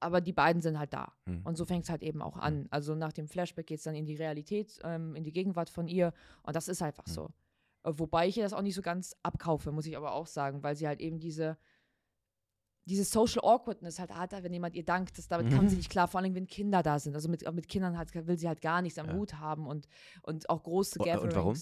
Aber 0.00 0.20
die 0.20 0.32
beiden 0.32 0.62
sind 0.62 0.78
halt 0.78 0.92
da. 0.92 1.12
Hm. 1.26 1.42
Und 1.44 1.56
so 1.56 1.64
fängt 1.64 1.84
es 1.84 1.90
halt 1.90 2.02
eben 2.02 2.22
auch 2.22 2.36
an. 2.36 2.66
Also 2.70 2.94
nach 2.94 3.12
dem 3.12 3.28
Flashback 3.28 3.66
geht 3.66 3.78
es 3.78 3.84
dann 3.84 3.94
in 3.94 4.06
die 4.06 4.16
Realität, 4.16 4.78
ähm, 4.84 5.14
in 5.16 5.24
die 5.24 5.32
Gegenwart 5.32 5.70
von 5.70 5.88
ihr. 5.88 6.12
Und 6.42 6.56
das 6.56 6.68
ist 6.68 6.82
einfach 6.82 7.06
Hm. 7.06 7.12
so. 7.12 7.24
Äh, 7.84 7.92
Wobei 7.96 8.28
ich 8.28 8.36
ihr 8.36 8.42
das 8.42 8.52
auch 8.52 8.62
nicht 8.62 8.74
so 8.74 8.82
ganz 8.82 9.14
abkaufe, 9.22 9.72
muss 9.72 9.86
ich 9.86 9.96
aber 9.96 10.12
auch 10.12 10.26
sagen, 10.26 10.62
weil 10.62 10.76
sie 10.76 10.86
halt 10.86 11.00
eben 11.00 11.18
diese, 11.18 11.56
diese 12.86 13.04
Social 13.04 13.42
Awkwardness 13.42 13.98
halt 13.98 14.14
hat, 14.14 14.32
wenn 14.42 14.52
jemand 14.52 14.74
ihr 14.74 14.84
dankt, 14.84 15.16
das, 15.16 15.26
damit 15.26 15.50
kann 15.50 15.64
Mhm. 15.64 15.68
sie 15.70 15.76
nicht 15.76 15.90
klar, 15.90 16.06
vor 16.06 16.20
allem 16.20 16.34
wenn 16.34 16.46
Kinder 16.46 16.82
da 16.82 16.98
sind. 16.98 17.14
Also 17.14 17.30
mit, 17.30 17.50
mit 17.54 17.66
Kindern 17.68 17.96
hat, 17.96 18.14
will 18.14 18.38
sie 18.38 18.46
halt 18.48 18.60
gar 18.60 18.82
nichts 18.82 18.98
am 18.98 19.06
Ja. 19.06 19.14
Hut 19.14 19.34
haben 19.34 19.66
und, 19.66 19.88
und 20.22 20.50
auch 20.50 20.62
große 20.62 20.98
Und- 20.98 21.06
und 21.08 21.12
Gatherings. 21.12 21.34
warum? 21.34 21.54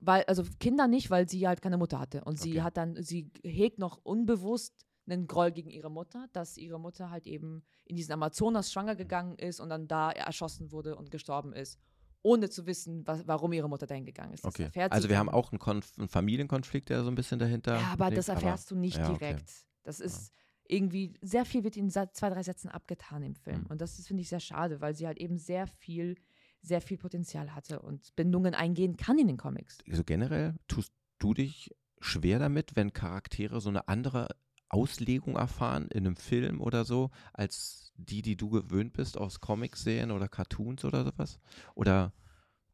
Weil, 0.00 0.24
also 0.24 0.44
Kinder 0.60 0.86
nicht, 0.86 1.10
weil 1.10 1.28
sie 1.28 1.46
halt 1.48 1.60
keine 1.60 1.76
Mutter 1.76 1.98
hatte. 1.98 2.24
Und 2.24 2.38
sie 2.38 2.52
Okay. 2.52 2.62
hat 2.62 2.76
dann, 2.76 3.02
sie 3.02 3.30
hegt 3.42 3.78
noch 3.78 3.98
unbewusst 4.04 4.86
einen 5.06 5.26
Groll 5.26 5.50
gegen 5.50 5.70
ihre 5.70 5.90
Mutter, 5.90 6.26
dass 6.32 6.56
ihre 6.56 6.78
Mutter 6.78 7.10
halt 7.10 7.26
eben 7.26 7.62
in 7.84 7.96
diesen 7.96 8.12
Amazonas 8.12 8.70
schwanger 8.70 8.94
gegangen 8.94 9.36
ist 9.36 9.58
und 9.60 9.70
dann 9.70 9.88
da 9.88 10.10
erschossen 10.10 10.70
wurde 10.70 10.96
und 10.96 11.10
gestorben 11.10 11.52
ist, 11.52 11.78
ohne 12.22 12.50
zu 12.50 12.66
wissen, 12.66 13.06
was, 13.06 13.26
warum 13.26 13.52
ihre 13.52 13.68
Mutter 13.68 13.86
dahin 13.86 14.04
gegangen 14.04 14.34
ist. 14.34 14.44
Okay. 14.44 14.70
sie 14.72 14.80
Also 14.82 15.08
wir 15.08 15.18
haben 15.18 15.30
auch 15.30 15.52
einen, 15.52 15.82
einen 15.98 16.08
Familienkonflikt, 16.08 16.90
der 16.90 17.02
so 17.02 17.10
ein 17.10 17.14
bisschen 17.14 17.38
dahinter. 17.38 17.76
Ja, 17.76 17.92
aber 17.92 18.06
liegt, 18.06 18.18
das 18.18 18.28
erfährst 18.28 18.70
du 18.70 18.76
nicht 18.76 18.98
ja, 18.98 19.10
okay. 19.10 19.18
direkt. 19.18 19.52
Das 19.82 20.00
ist 20.00 20.32
irgendwie, 20.68 21.14
sehr 21.22 21.44
viel 21.46 21.64
wird 21.64 21.76
in 21.76 21.90
zwei, 21.90 22.06
drei 22.28 22.42
Sätzen 22.42 22.68
abgetan 22.68 23.22
im 23.22 23.34
Film. 23.34 23.62
Mhm. 23.62 23.66
Und 23.68 23.80
das 23.80 24.06
finde 24.06 24.20
ich, 24.20 24.28
sehr 24.28 24.40
schade, 24.40 24.80
weil 24.80 24.94
sie 24.94 25.06
halt 25.06 25.18
eben 25.18 25.38
sehr 25.38 25.66
viel, 25.66 26.16
sehr 26.60 26.80
viel 26.80 26.98
Potenzial 26.98 27.54
hatte 27.54 27.80
und 27.80 28.14
Bindungen 28.16 28.54
eingehen 28.54 28.96
kann 28.96 29.18
in 29.18 29.26
den 29.26 29.36
Comics. 29.36 29.78
So 29.90 30.04
generell 30.04 30.54
tust 30.66 30.92
du 31.18 31.34
dich 31.34 31.74
schwer 32.00 32.38
damit, 32.38 32.76
wenn 32.76 32.92
Charaktere 32.92 33.60
so 33.60 33.68
eine 33.68 33.88
andere 33.88 34.28
Auslegung 34.68 35.36
erfahren 35.36 35.88
in 35.88 36.06
einem 36.06 36.16
Film 36.16 36.60
oder 36.60 36.84
so, 36.84 37.10
als 37.32 37.92
die, 37.96 38.22
die 38.22 38.36
du 38.36 38.50
gewöhnt 38.50 38.92
bist 38.92 39.16
aus 39.16 39.40
Comics 39.40 39.82
sehen 39.82 40.10
oder 40.10 40.28
Cartoons 40.28 40.84
oder 40.84 41.04
sowas? 41.04 41.40
Oder 41.74 42.12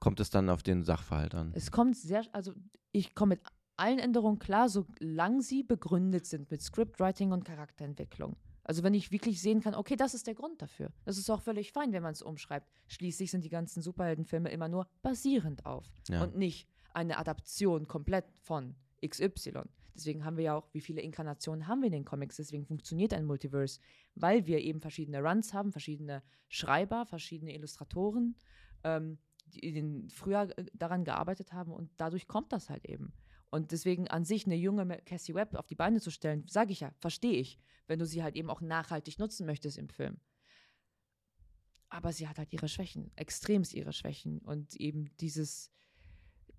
kommt 0.00 0.20
es 0.20 0.30
dann 0.30 0.50
auf 0.50 0.62
den 0.62 0.84
Sachverhalt 0.84 1.34
an? 1.34 1.52
Es 1.54 1.70
kommt 1.70 1.96
sehr, 1.96 2.24
also 2.32 2.52
ich 2.92 3.14
komme 3.14 3.36
mit 3.36 3.42
allen 3.76 3.98
Änderungen 3.98 4.38
klar, 4.38 4.68
solange 4.68 5.42
sie 5.42 5.62
begründet 5.62 6.26
sind 6.26 6.50
mit 6.50 6.62
Scriptwriting 6.62 7.32
und 7.32 7.44
Charakterentwicklung. 7.44 8.36
Also 8.64 8.82
wenn 8.82 8.94
ich 8.94 9.12
wirklich 9.12 9.40
sehen 9.40 9.60
kann, 9.60 9.74
okay, 9.74 9.94
das 9.96 10.14
ist 10.14 10.26
der 10.26 10.34
Grund 10.34 10.60
dafür. 10.62 10.90
Das 11.04 11.18
ist 11.18 11.30
auch 11.30 11.42
völlig 11.42 11.70
fein, 11.72 11.92
wenn 11.92 12.02
man 12.02 12.12
es 12.12 12.22
umschreibt. 12.22 12.70
Schließlich 12.88 13.30
sind 13.30 13.44
die 13.44 13.50
ganzen 13.50 13.82
Superheldenfilme 13.82 14.50
immer 14.50 14.68
nur 14.68 14.88
basierend 15.02 15.64
auf 15.66 15.86
Ja. 16.08 16.22
und 16.22 16.36
nicht 16.36 16.68
eine 16.94 17.18
Adaption 17.18 17.86
komplett 17.86 18.24
von 18.40 18.74
XY. 19.06 19.62
Deswegen 19.94 20.24
haben 20.24 20.36
wir 20.36 20.44
ja 20.44 20.56
auch, 20.56 20.66
wie 20.72 20.80
viele 20.80 21.02
Inkarnationen 21.02 21.68
haben 21.68 21.80
wir 21.82 21.86
in 21.86 21.92
den 21.92 22.04
Comics? 22.04 22.36
Deswegen 22.36 22.64
funktioniert 22.66 23.12
ein 23.12 23.26
Multiverse, 23.26 23.78
weil 24.14 24.46
wir 24.46 24.60
eben 24.60 24.80
verschiedene 24.80 25.20
Runs 25.22 25.52
haben, 25.54 25.70
verschiedene 25.70 26.22
Schreiber, 26.48 27.06
verschiedene 27.06 27.54
Illustratoren, 27.54 28.34
ähm, 28.82 29.18
die 29.46 30.08
früher 30.08 30.48
äh, 30.58 30.64
daran 30.72 31.04
gearbeitet 31.04 31.52
haben 31.52 31.70
und 31.72 31.90
dadurch 31.96 32.26
kommt 32.26 32.52
das 32.52 32.70
halt 32.70 32.86
eben. 32.86 33.12
Und 33.54 33.70
deswegen 33.70 34.08
an 34.08 34.24
sich 34.24 34.46
eine 34.46 34.56
junge 34.56 34.84
Cassie 35.06 35.32
Webb 35.32 35.54
auf 35.54 35.68
die 35.68 35.76
Beine 35.76 36.00
zu 36.00 36.10
stellen, 36.10 36.42
sage 36.48 36.72
ich 36.72 36.80
ja, 36.80 36.92
verstehe 36.98 37.38
ich, 37.38 37.60
wenn 37.86 38.00
du 38.00 38.04
sie 38.04 38.20
halt 38.20 38.34
eben 38.34 38.50
auch 38.50 38.60
nachhaltig 38.60 39.20
nutzen 39.20 39.46
möchtest 39.46 39.78
im 39.78 39.88
Film. 39.88 40.16
Aber 41.88 42.12
sie 42.12 42.26
hat 42.26 42.38
halt 42.38 42.52
ihre 42.52 42.66
Schwächen, 42.66 43.12
extremst 43.14 43.72
ihre 43.72 43.92
Schwächen 43.92 44.40
und 44.40 44.74
eben 44.74 45.08
dieses, 45.20 45.70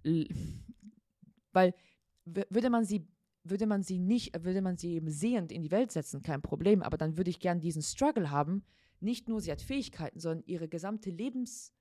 weil 1.52 1.74
würde 2.24 2.70
man 2.70 2.86
sie 2.86 3.06
würde 3.44 3.68
man 3.68 3.84
sie 3.84 4.00
nicht, 4.00 4.42
würde 4.46 4.62
man 4.62 4.78
sie 4.78 4.94
eben 4.94 5.10
sehend 5.10 5.52
in 5.52 5.64
die 5.64 5.72
Welt 5.72 5.92
setzen, 5.92 6.22
kein 6.22 6.42
Problem, 6.42 6.82
aber 6.82 6.96
dann 6.96 7.18
würde 7.18 7.30
ich 7.30 7.42
gern 7.42 7.60
diesen 7.60 7.82
Struggle 7.82 8.32
haben, 8.32 8.64
nicht 9.02 9.28
nur 9.28 9.42
sie 9.42 9.52
hat 9.52 9.62
Fähigkeiten, 9.62 10.22
sondern 10.22 10.46
ihre 10.48 10.70
gesamte 10.70 11.10
Lebens, 11.10 11.74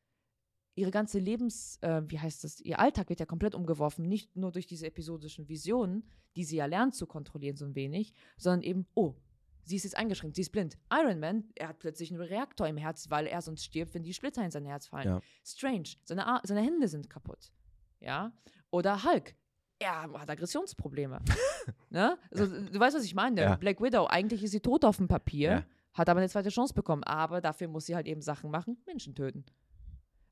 ihre 0.75 0.91
ganze 0.91 1.19
Lebens, 1.19 1.79
äh, 1.83 2.03
wie 2.07 2.19
heißt 2.19 2.45
das, 2.45 2.61
ihr 2.61 2.79
Alltag 2.79 3.09
wird 3.09 3.21
ja 3.21 3.27
komplett 3.27 3.55
umgeworfen, 3.55 4.07
nicht 4.09 4.35
nur 4.37 4.53
durch 4.53 4.67
diese 4.67 4.87
episodischen 4.87 5.49
Visionen, 5.49 6.05
die 6.37 6.45
sie 6.45 6.57
ja 6.57 6.67
lernt 6.67 6.95
zu 6.95 7.07
kontrollieren 7.07 7.57
so 7.57 7.65
ein 7.65 7.75
wenig, 7.75 8.13
sondern 8.37 8.63
eben, 8.63 8.87
oh, 8.95 9.15
sie 9.63 9.77
ist 9.77 9.85
jetzt 9.85 9.97
eingeschränkt, 9.97 10.37
sie 10.37 10.43
ist 10.43 10.51
blind. 10.51 10.77
Iron 10.93 11.21
Man, 11.21 11.45
er 11.55 11.69
hat 11.69 11.79
plötzlich 11.79 12.11
einen 12.11 12.21
Reaktor 12.21 12.67
im 12.67 12.77
Herz, 12.77 13.09
weil 13.11 13.27
er 13.27 13.41
sonst 13.41 13.65
stirbt, 13.65 13.95
wenn 13.95 14.03
die 14.03 14.13
Splitter 14.15 14.45
in 14.45 14.51
sein 14.51 14.65
Herz 14.65 14.87
fallen. 14.89 15.07
Ja. 15.07 15.21
Strange, 15.45 15.91
seine, 16.05 16.27
Ar 16.27 16.41
seine 16.45 16.61
Hände 16.63 16.89
sind 16.89 17.09
kaputt. 17.09 17.53
Ja. 18.01 18.33
Oder 18.71 19.05
Hulk. 19.05 19.35
Er 19.79 20.03
hat 20.03 20.31
Aggressionsprobleme. 20.31 21.21
ne? 21.91 22.19
also, 22.31 22.47
du 22.47 22.79
weißt, 22.79 22.97
was 22.97 23.05
ich 23.05 23.15
meine. 23.15 23.41
Ja. 23.41 23.57
Black 23.57 23.81
Widow, 23.81 24.07
eigentlich 24.07 24.43
ist 24.43 24.51
sie 24.53 24.61
tot 24.61 24.85
auf 24.85 24.97
dem 24.97 25.09
Papier, 25.09 25.51
Ja. 25.51 25.65
hat 25.93 26.09
aber 26.09 26.21
eine 26.21 26.29
zweite 26.29 26.49
Chance 26.49 26.75
bekommen. 26.75 27.05
Aber 27.05 27.41
dafür 27.41 27.69
muss 27.69 27.87
sie 27.87 27.95
halt 27.95 28.07
eben 28.07 28.21
Sachen 28.23 28.51
machen, 28.51 28.77
Menschen 28.87 29.15
töten. 29.15 29.45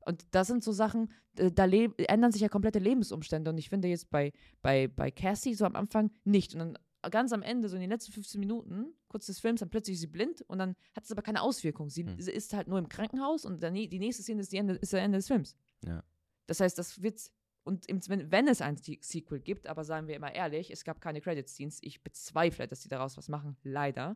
Und 0.05 0.25
das 0.31 0.47
sind 0.47 0.63
so 0.63 0.71
Sachen, 0.71 1.11
äh, 1.37 1.51
da 1.51 1.65
ändern 1.65 2.31
sich 2.31 2.41
ja 2.41 2.49
komplette 2.49 2.79
Lebensumstände. 2.79 3.49
Und 3.51 3.57
ich 3.57 3.69
finde 3.69 3.87
jetzt 3.87 4.09
bei, 4.09 4.31
bei, 4.61 4.87
bei 4.87 5.11
Cassie 5.11 5.53
so 5.55 5.65
am 5.65 5.75
Anfang 5.75 6.11
nicht. 6.23 6.53
Und 6.53 6.59
dann 6.59 6.77
ganz 7.11 7.33
am 7.33 7.41
Ende, 7.41 7.67
so 7.69 7.75
in 7.75 7.81
den 7.81 7.89
letzten 7.89 8.11
15 8.13 8.39
Minuten, 8.39 8.93
kurz 9.07 9.25
des 9.25 9.39
Films, 9.39 9.59
dann 9.59 9.69
plötzlich 9.69 9.95
ist 9.95 10.01
sie 10.01 10.07
blind 10.07 10.41
und 10.43 10.57
dann 10.59 10.75
hat 10.95 11.03
es 11.03 11.11
aber 11.11 11.21
keine 11.21 11.41
Auswirkung. 11.41 11.89
Sie, 11.89 12.05
Hm. 12.05 12.17
ist 12.17 12.53
halt 12.53 12.67
nur 12.67 12.79
im 12.79 12.87
Krankenhaus 12.89 13.43
und 13.45 13.61
dann, 13.61 13.73
die 13.73 13.99
nächste 13.99 14.23
Szene 14.23 14.41
ist, 14.41 14.51
die 14.53 14.57
Ende, 14.57 14.75
ist 14.75 14.93
das 14.93 14.99
Ende 15.01 15.17
des 15.17 15.27
Films. 15.27 15.55
Ja. 15.85 16.03
Das 16.47 16.59
heißt, 16.61 16.77
das 16.77 17.01
wird, 17.01 17.19
und 17.65 17.85
im, 17.87 17.99
wenn, 18.07 18.31
wenn 18.31 18.47
es 18.47 18.61
ein 18.61 18.77
Se- 18.77 18.97
Sequel 19.01 19.39
gibt, 19.41 19.67
aber 19.67 19.83
seien 19.83 20.07
wir 20.07 20.15
immer 20.15 20.33
ehrlich, 20.33 20.71
es 20.71 20.83
gab 20.85 21.01
keine 21.01 21.19
Credits-Scenes, 21.21 21.79
ich 21.81 22.01
bezweifle, 22.03 22.67
dass 22.67 22.81
die 22.81 22.89
daraus 22.89 23.17
was 23.17 23.27
machen, 23.27 23.57
leider. 23.63 24.15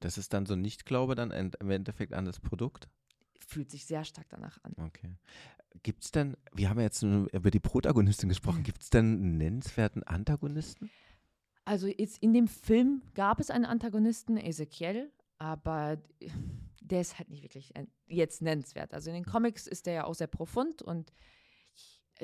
Das 0.00 0.18
ist 0.18 0.32
dann 0.32 0.46
so 0.46 0.54
ein 0.54 0.60
Nicht-Glaube 0.62 1.14
dann 1.14 1.30
im 1.30 1.70
Endeffekt 1.70 2.12
an 2.12 2.24
das 2.24 2.40
Produkt? 2.40 2.88
Fühlt 3.44 3.70
sich 3.70 3.86
sehr 3.86 4.04
stark 4.04 4.28
danach 4.28 4.58
an. 4.62 4.74
Okay. 4.78 5.16
Gibt 5.82 6.04
es 6.04 6.10
denn, 6.10 6.36
wir 6.52 6.70
haben 6.70 6.78
ja 6.78 6.84
jetzt 6.84 7.02
nur 7.02 7.32
über 7.32 7.50
die 7.50 7.60
Protagonistin 7.60 8.28
gesprochen, 8.28 8.62
gibt 8.62 8.82
es 8.82 8.90
denn 8.90 9.14
einen 9.14 9.36
nennenswerten 9.38 10.02
Antagonisten? 10.04 10.90
Also 11.64 11.86
jetzt 11.86 12.18
in 12.18 12.32
dem 12.32 12.46
Film 12.46 13.02
gab 13.14 13.40
es 13.40 13.50
einen 13.50 13.64
Antagonisten, 13.64 14.36
Ezekiel, 14.36 15.10
aber 15.38 15.98
der 16.80 17.00
ist 17.00 17.18
halt 17.18 17.30
nicht 17.30 17.42
wirklich 17.42 17.72
jetzt 18.06 18.42
nennenswert. 18.42 18.94
Also 18.94 19.10
in 19.10 19.14
den 19.14 19.24
Comics 19.24 19.66
ist 19.66 19.86
der 19.86 19.94
ja 19.94 20.04
auch 20.04 20.14
sehr 20.14 20.26
profund 20.26 20.82
und 20.82 21.12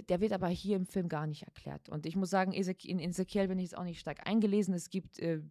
der 0.08 0.20
wird 0.20 0.32
aber 0.32 0.48
hier 0.48 0.76
im 0.76 0.86
Film 0.86 1.08
gar 1.08 1.26
nicht 1.26 1.42
erklärt. 1.42 1.88
Und 1.88 2.06
ich 2.06 2.16
muss 2.16 2.30
sagen, 2.30 2.52
in 2.52 3.00
Ezekiel 3.00 3.48
bin 3.48 3.58
ich 3.58 3.64
jetzt 3.70 3.78
auch 3.78 3.84
nicht 3.84 3.98
stark 3.98 4.26
eingelesen. 4.26 4.74
Es 4.74 4.90
gibt, 4.90 5.18
äh, 5.18 5.42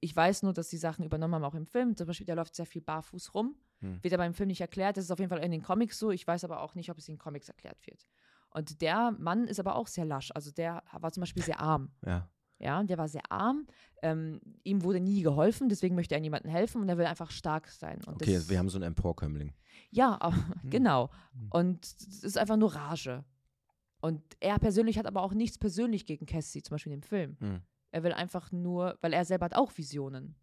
ich 0.00 0.14
weiß 0.14 0.42
nur, 0.42 0.52
dass 0.52 0.68
die 0.68 0.76
Sachen 0.76 1.04
übernommen 1.04 1.34
haben, 1.34 1.44
auch 1.44 1.54
im 1.54 1.66
Film. 1.66 1.96
Zum 1.96 2.06
Beispiel, 2.06 2.26
der 2.26 2.36
läuft 2.36 2.54
sehr 2.54 2.66
viel 2.66 2.82
barfuß 2.82 3.34
rum. 3.34 3.56
Hm. 3.80 3.98
Wird 4.02 4.14
aber 4.14 4.26
im 4.26 4.34
Film 4.34 4.48
nicht 4.48 4.60
erklärt. 4.60 4.96
Das 4.96 5.04
ist 5.04 5.10
auf 5.10 5.18
jeden 5.18 5.30
Fall 5.30 5.42
in 5.42 5.50
den 5.50 5.62
Comics 5.62 5.98
so. 5.98 6.10
Ich 6.10 6.26
weiß 6.26 6.44
aber 6.44 6.60
auch 6.60 6.74
nicht, 6.74 6.90
ob 6.90 6.98
es 6.98 7.08
in 7.08 7.14
den 7.14 7.18
Comics 7.18 7.48
erklärt 7.48 7.86
wird. 7.86 8.06
Und 8.50 8.80
der 8.82 9.12
Mann 9.12 9.46
ist 9.46 9.60
aber 9.60 9.76
auch 9.76 9.86
sehr 9.86 10.04
lasch. 10.04 10.30
Also 10.34 10.50
der 10.50 10.82
war 10.92 11.12
zum 11.12 11.22
Beispiel 11.22 11.42
sehr 11.42 11.60
arm. 11.60 11.90
Ja. 12.06 12.28
Ja, 12.62 12.82
der 12.82 12.98
war 12.98 13.08
sehr 13.08 13.22
arm. 13.32 13.66
Ähm, 14.02 14.38
ihm 14.64 14.82
wurde 14.82 15.00
nie 15.00 15.22
geholfen, 15.22 15.70
deswegen 15.70 15.94
möchte 15.94 16.14
er 16.14 16.20
jemandem 16.20 16.50
helfen 16.50 16.82
und 16.82 16.90
er 16.90 16.98
will 16.98 17.06
einfach 17.06 17.30
stark 17.30 17.68
sein. 17.68 18.00
Und 18.06 18.16
Okay, 18.16 18.34
das, 18.34 18.50
wir 18.50 18.58
haben 18.58 18.68
so 18.68 18.76
einen 18.76 18.88
Emporkömmling. 18.88 19.54
ja, 19.90 20.18
Hm. 20.22 20.70
genau. 20.70 21.08
Hm. 21.32 21.46
Und 21.52 21.86
es 21.86 22.22
ist 22.22 22.36
einfach 22.36 22.58
nur 22.58 22.74
Rage. 22.74 23.24
Und 24.02 24.22
er 24.40 24.58
persönlich 24.58 24.98
hat 24.98 25.06
aber 25.06 25.22
auch 25.22 25.32
nichts 25.32 25.56
persönlich 25.56 26.04
gegen 26.04 26.26
Cassie, 26.26 26.62
zum 26.62 26.74
Beispiel 26.74 26.92
in 26.92 27.00
dem 27.00 27.06
Film. 27.06 27.36
Hm. 27.40 27.62
Er 27.92 28.02
will 28.02 28.12
einfach 28.12 28.52
nur, 28.52 28.98
weil 29.00 29.14
er 29.14 29.24
selber 29.24 29.46
hat 29.46 29.56
auch 29.56 29.72
Visionen. 29.78 30.34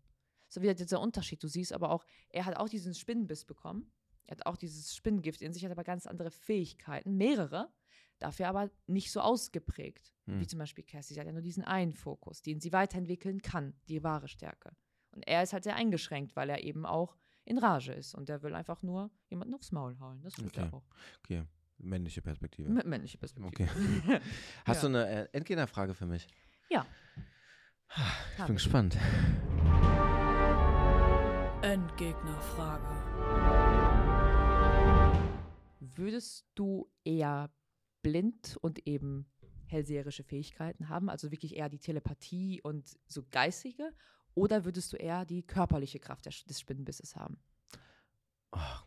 So 0.49 0.61
wieder 0.61 0.73
dieser 0.73 1.01
Unterschied. 1.01 1.43
Du 1.43 1.47
siehst 1.47 1.73
aber 1.73 1.91
auch, 1.91 2.05
er 2.29 2.45
hat 2.45 2.55
auch 2.57 2.69
diesen 2.69 2.93
Spinnenbiss 2.93 3.45
bekommen. 3.45 3.91
Er 4.25 4.31
hat 4.37 4.45
auch 4.45 4.57
dieses 4.57 4.95
Spinnengift 4.95 5.41
in 5.41 5.53
sich, 5.53 5.63
hat 5.63 5.71
aber 5.71 5.83
ganz 5.83 6.05
andere 6.05 6.31
Fähigkeiten, 6.31 7.15
mehrere, 7.17 7.71
dafür 8.19 8.47
aber 8.49 8.69
nicht 8.85 9.11
so 9.11 9.21
ausgeprägt. 9.21 10.13
Hm. 10.25 10.39
Wie 10.41 10.47
zum 10.47 10.59
Beispiel 10.59 10.83
Cassie. 10.83 11.13
Sie 11.13 11.19
hat 11.19 11.27
ja 11.27 11.33
nur 11.33 11.41
diesen 11.41 11.63
einen 11.63 11.93
Fokus, 11.93 12.41
den 12.41 12.59
sie 12.59 12.73
weiterentwickeln 12.73 13.41
kann, 13.41 13.73
die 13.87 14.03
wahre 14.03 14.27
Stärke. 14.27 14.75
Und 15.11 15.25
er 15.27 15.43
ist 15.43 15.53
halt 15.53 15.63
sehr 15.63 15.75
eingeschränkt, 15.75 16.35
weil 16.35 16.49
er 16.49 16.63
eben 16.63 16.85
auch 16.85 17.15
in 17.45 17.57
Rage 17.57 17.93
ist. 17.93 18.13
Und 18.15 18.29
er 18.29 18.41
will 18.43 18.53
einfach 18.53 18.83
nur 18.83 19.09
jemanden 19.29 19.53
aufs 19.53 19.71
Maul 19.71 19.97
hauen. 19.99 20.21
Das 20.21 20.33
tut 20.33 20.47
Okay. 20.47 20.61
er 20.61 20.73
auch. 20.73 20.83
Okay, 21.23 21.43
männliche 21.77 22.21
Perspektive. 22.21 22.69
Mit 22.69 22.85
männliche 22.85 23.17
Perspektive. 23.17 23.69
Okay. 23.69 24.19
Hast 24.65 24.83
Ja. 24.83 24.89
du 24.89 24.95
eine 24.97 25.07
äh, 25.07 25.29
Endgegnerfrage 25.31 25.93
für 25.93 26.05
mich? 26.05 26.27
Ja. 26.69 26.85
Ich 27.89 27.97
Hab 28.39 28.47
bin 28.47 28.57
ich. 28.57 28.63
gespannt. 28.63 28.97
Endgegnerfrage. 31.67 32.85
Würdest 35.81 36.47
du 36.55 36.89
eher 37.03 37.51
blind 38.03 38.55
und 38.61 38.87
eben 38.87 39.29
hellseherische 39.65 40.23
Fähigkeiten 40.23 40.87
haben, 40.87 41.09
also 41.09 41.29
wirklich 41.29 41.57
eher 41.57 41.67
die 41.67 41.79
Telepathie 41.79 42.61
und 42.61 42.97
so 43.07 43.25
geistige, 43.31 43.93
oder 44.33 44.63
würdest 44.63 44.93
du 44.93 44.97
eher 44.97 45.25
die 45.25 45.43
körperliche 45.43 45.99
Kraft 45.99 46.25
des 46.25 46.57
Spinnenbisses 46.57 47.17
haben? 47.17 47.37
Oh, 48.53 48.79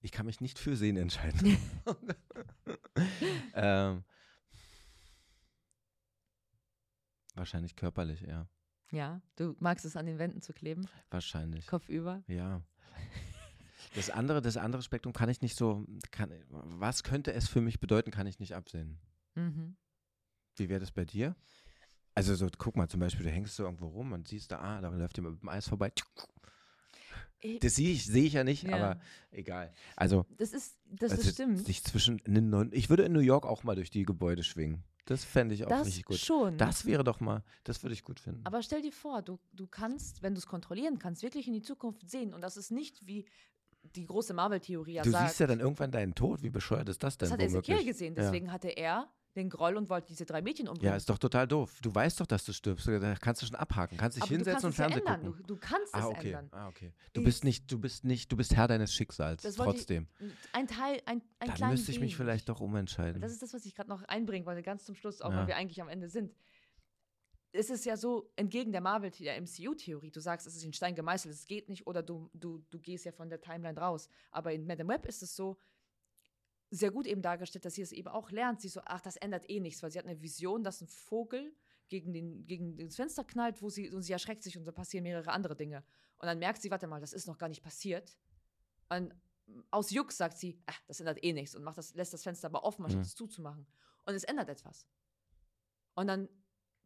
ich 0.00 0.10
kann 0.10 0.26
mich 0.26 0.40
nicht 0.40 0.58
für 0.58 0.74
Sehen 0.74 0.96
entscheiden. 0.96 1.56
ähm, 3.54 4.02
wahrscheinlich 7.36 7.76
körperlich, 7.76 8.22
ja. 8.22 8.48
Ja, 8.92 9.20
du 9.36 9.56
magst 9.58 9.84
es 9.84 9.96
an 9.96 10.06
den 10.06 10.18
Wänden 10.18 10.40
zu 10.40 10.52
kleben, 10.52 10.86
Wahrscheinlich. 11.10 11.66
kopfüber. 11.66 12.22
Ja. 12.28 12.62
Das 13.94 14.10
andere, 14.10 14.42
das 14.42 14.56
andere 14.56 14.82
Spektrum 14.82 15.12
kann 15.12 15.28
ich 15.28 15.40
nicht 15.40 15.56
so, 15.56 15.84
kann, 16.10 16.30
was 16.50 17.02
könnte 17.02 17.32
es 17.32 17.48
für 17.48 17.60
mich 17.60 17.80
bedeuten, 17.80 18.10
kann 18.10 18.26
ich 18.26 18.38
nicht 18.38 18.54
absehen. 18.54 18.98
Mhm. 19.34 19.76
Wie 20.56 20.68
wäre 20.68 20.80
das 20.80 20.92
bei 20.92 21.04
dir? 21.04 21.34
Also 22.14 22.34
so, 22.34 22.48
guck 22.58 22.76
mal, 22.76 22.88
zum 22.88 23.00
Beispiel, 23.00 23.24
du 23.26 23.30
hängst 23.30 23.56
so 23.56 23.64
irgendwo 23.64 23.88
rum 23.88 24.12
und 24.12 24.28
siehst 24.28 24.50
da, 24.52 24.58
ah, 24.58 24.80
da 24.80 24.88
läuft 24.88 25.16
jemand 25.18 25.34
mit 25.36 25.42
dem 25.42 25.48
Eis 25.48 25.68
vorbei. 25.68 25.92
Das 27.60 27.74
sehe 27.76 27.90
ich, 27.92 28.06
sehe 28.06 28.24
ich 28.24 28.32
ja 28.32 28.44
nicht, 28.44 28.64
Ja. 28.64 28.74
aber 28.76 29.00
egal. 29.30 29.72
Also, 29.94 30.24
Das 30.38 30.52
ist, 30.52 30.78
das, 30.90 31.12
also 31.12 31.22
das 31.24 31.32
stimmt. 31.34 31.64
sich 31.64 31.84
zwischen, 31.84 32.18
in 32.20 32.70
ich 32.72 32.88
würde 32.88 33.04
in 33.04 33.12
New 33.12 33.20
York 33.20 33.44
auch 33.46 33.62
mal 33.64 33.76
durch 33.76 33.90
die 33.90 34.04
Gebäude 34.04 34.42
schwingen. 34.42 34.82
Das 35.06 35.24
fände 35.24 35.54
ich 35.54 35.64
auch 35.64 35.68
Das 35.68 35.86
richtig 35.86 36.04
gut. 36.04 36.18
schon. 36.18 36.58
Das 36.58 36.84
wäre 36.84 37.04
doch 37.04 37.20
mal, 37.20 37.42
das 37.64 37.82
würde 37.82 37.94
ich 37.94 38.02
gut 38.04 38.20
finden. 38.20 38.42
Aber 38.44 38.62
stell 38.62 38.82
dir 38.82 38.92
vor, 38.92 39.22
du, 39.22 39.38
du 39.52 39.66
kannst, 39.66 40.22
wenn 40.22 40.34
du 40.34 40.38
es 40.38 40.46
kontrollieren 40.46 40.98
kannst, 40.98 41.22
wirklich 41.22 41.46
in 41.46 41.54
die 41.54 41.62
Zukunft 41.62 42.08
sehen. 42.10 42.34
Und 42.34 42.40
das 42.42 42.56
ist 42.56 42.70
nicht 42.70 43.06
wie 43.06 43.24
die 43.94 44.04
große 44.04 44.34
Marvel-Theorie 44.34 44.94
ja 44.94 45.02
du 45.02 45.10
sagt. 45.12 45.28
siehst 45.28 45.40
ja 45.40 45.46
dann 45.46 45.60
irgendwann 45.60 45.92
deinen 45.92 46.14
Tod. 46.14 46.42
Wie 46.42 46.50
bescheuert 46.50 46.88
ist 46.88 47.02
das 47.02 47.16
denn? 47.16 47.30
das 47.30 47.38
hat 47.38 47.40
Ezekiel 47.40 47.84
gesehen. 47.84 48.14
Ja. 48.16 48.22
Deswegen 48.24 48.52
hatte 48.52 48.68
er 48.68 49.08
den 49.36 49.50
Groll 49.50 49.76
und 49.76 49.88
wollte 49.90 50.08
diese 50.08 50.24
drei 50.26 50.42
Mädchen 50.42 50.66
umbringen. 50.68 50.90
Ja, 50.92 50.96
ist 50.96 51.08
doch 51.08 51.18
total 51.18 51.46
doof. 51.46 51.78
Du 51.82 51.94
weißt 51.94 52.20
doch, 52.20 52.26
dass 52.26 52.44
du 52.44 52.52
stirbst. 52.52 52.88
Da 52.88 53.14
kannst 53.16 53.42
du 53.42 53.46
schon 53.46 53.54
abhaken. 53.56 53.96
Kannst 53.98 54.16
dich 54.16 54.22
Aber 54.24 54.30
hinsetzen 54.30 54.52
kannst 54.52 54.64
und 54.64 54.70
es 54.70 54.76
Fernsehen 54.76 54.98
ändern. 55.06 55.22
gucken. 55.22 55.44
Du, 55.46 55.54
du 55.54 55.60
kannst 55.60 55.94
Ah, 55.94 55.98
es 56.00 56.04
okay. 56.06 56.26
ändern. 56.32 56.48
Ah, 56.52 56.68
okay. 56.68 56.92
Du 57.12 57.22
bist 57.22 57.44
nicht, 57.44 57.70
du 57.70 57.78
bist 57.78 58.04
nicht, 58.04 58.32
du 58.32 58.36
bist 58.36 58.56
Herr 58.56 58.66
deines 58.68 58.92
Schicksals. 58.92 59.44
Wollte 59.44 59.52
ich- 59.58 59.76
trotzdem. 59.78 60.08
Ein 60.52 60.66
Teil, 60.66 61.00
ein, 61.06 61.22
ein 61.38 61.52
Dann 61.58 61.70
müsste 61.70 61.90
ich 61.92 61.98
mich 61.98 62.08
wenig. 62.12 62.16
vielleicht 62.16 62.48
doch 62.48 62.60
umentscheiden. 62.60 63.20
Das 63.20 63.30
ist 63.32 63.42
das, 63.42 63.52
was 63.54 63.64
ich 63.66 63.74
gerade 63.74 63.88
noch 63.90 64.02
einbringen 64.04 64.46
wollte, 64.46 64.62
ganz 64.62 64.84
zum 64.84 64.94
Schluss, 64.94 65.20
auch 65.20 65.30
Ja. 65.30 65.38
weil 65.38 65.46
wir 65.48 65.56
eigentlich 65.56 65.80
am 65.82 65.88
Ende 65.88 66.08
sind. 66.08 66.34
Es 67.52 67.70
ist 67.70 67.86
ja 67.86 67.96
so, 67.96 68.30
entgegen 68.36 68.70
der 68.72 68.82
Marvel, 68.82 69.10
der 69.10 69.36
MCU-Theorie, 69.40 70.10
du 70.10 70.20
sagst, 70.20 70.46
es 70.46 70.56
ist 70.56 70.64
in 70.64 70.74
Stein 70.74 70.94
gemeißelt, 70.94 71.32
es 71.34 71.46
geht 71.46 71.70
nicht, 71.70 71.86
oder 71.86 72.02
du, 72.02 72.28
du, 72.34 72.58
du 72.70 72.78
gehst 72.78 73.06
ja 73.06 73.12
von 73.12 73.30
der 73.30 73.40
Timeline 73.40 73.78
raus. 73.80 74.08
Aber 74.30 74.52
in 74.52 74.66
Madame 74.66 74.92
Web 74.92 75.06
ist 75.06 75.22
es 75.22 75.34
so 75.34 75.56
sehr 76.70 76.90
gut 76.90 77.06
eben 77.06 77.22
dargestellt, 77.22 77.64
dass 77.64 77.74
sie 77.74 77.82
es 77.82 77.92
eben 77.92 78.08
auch 78.08 78.30
lernt. 78.30 78.60
Sie 78.60 78.68
so, 78.68 78.80
ach, 78.84 79.00
das 79.00 79.16
ändert 79.16 79.48
eh 79.48 79.60
nichts, 79.60 79.82
weil 79.82 79.90
sie 79.90 79.98
hat 79.98 80.06
eine 80.06 80.20
Vision, 80.20 80.64
dass 80.64 80.80
ein 80.80 80.88
Vogel 80.88 81.54
gegen, 81.88 82.12
den, 82.12 82.46
gegen 82.46 82.76
das 82.76 82.96
Fenster 82.96 83.24
knallt, 83.24 83.62
wo 83.62 83.70
sie, 83.70 83.90
und 83.90 84.02
sie 84.02 84.12
erschreckt 84.12 84.42
sich 84.42 84.58
und 84.58 84.64
da 84.64 84.72
passieren 84.72 85.04
mehrere 85.04 85.30
andere 85.30 85.54
Dinge. 85.54 85.84
Und 86.18 86.26
dann 86.26 86.38
merkt 86.38 86.62
sie, 86.62 86.70
warte 86.70 86.86
mal, 86.86 87.00
das 87.00 87.12
ist 87.12 87.26
noch 87.26 87.38
gar 87.38 87.48
nicht 87.48 87.62
passiert. 87.62 88.18
Und 88.88 89.14
aus 89.70 89.90
Jux 89.90 90.16
sagt 90.16 90.38
sie, 90.38 90.60
ach, 90.66 90.80
das 90.88 90.98
ändert 90.98 91.22
eh 91.22 91.32
nichts 91.32 91.54
und 91.54 91.62
macht 91.62 91.78
das, 91.78 91.94
lässt 91.94 92.12
das 92.12 92.24
Fenster 92.24 92.46
aber 92.48 92.64
offen, 92.64 92.84
anstatt 92.84 93.00
Mhm. 93.00 93.06
es 93.06 93.14
zuzumachen. 93.14 93.66
Und 94.04 94.14
es 94.14 94.24
ändert 94.24 94.48
etwas. 94.48 94.88
Und 95.94 96.08
dann 96.08 96.28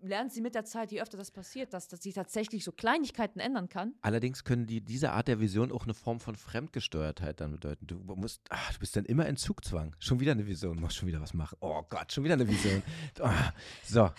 lernt 0.02 0.32
sie 0.32 0.40
mit 0.40 0.54
der 0.54 0.64
Zeit, 0.64 0.92
je 0.92 1.00
öfter 1.00 1.16
das 1.16 1.30
passiert, 1.30 1.72
dass, 1.72 1.88
dass 1.88 2.02
sie 2.02 2.12
tatsächlich 2.12 2.64
so 2.64 2.72
Kleinigkeiten 2.72 3.40
ändern 3.40 3.68
kann. 3.68 3.94
Allerdings 4.02 4.44
können 4.44 4.66
die, 4.66 4.80
diese 4.80 5.12
Art 5.12 5.28
der 5.28 5.40
Vision 5.40 5.72
auch 5.72 5.84
eine 5.84 5.94
Form 5.94 6.20
von 6.20 6.36
Fremdgesteuertheit 6.36 7.40
dann 7.40 7.52
bedeuten. 7.52 7.86
Du 7.86 7.96
musst, 8.16 8.42
ah, 8.50 8.56
du 8.72 8.78
bist 8.78 8.96
dann 8.96 9.04
immer 9.04 9.26
in 9.26 9.36
Zugzwang. 9.36 9.94
Schon 9.98 10.20
wieder 10.20 10.32
eine 10.32 10.46
Vision, 10.46 10.80
musst 10.80 10.96
schon 10.96 11.08
wieder 11.08 11.20
was 11.20 11.34
machen. 11.34 11.56
Oh 11.60 11.82
Gott, 11.88 12.12
schon 12.12 12.24
wieder 12.24 12.34
eine 12.34 12.48
Vision. 12.48 12.82
Ah, 13.20 13.52
so. 13.84 14.10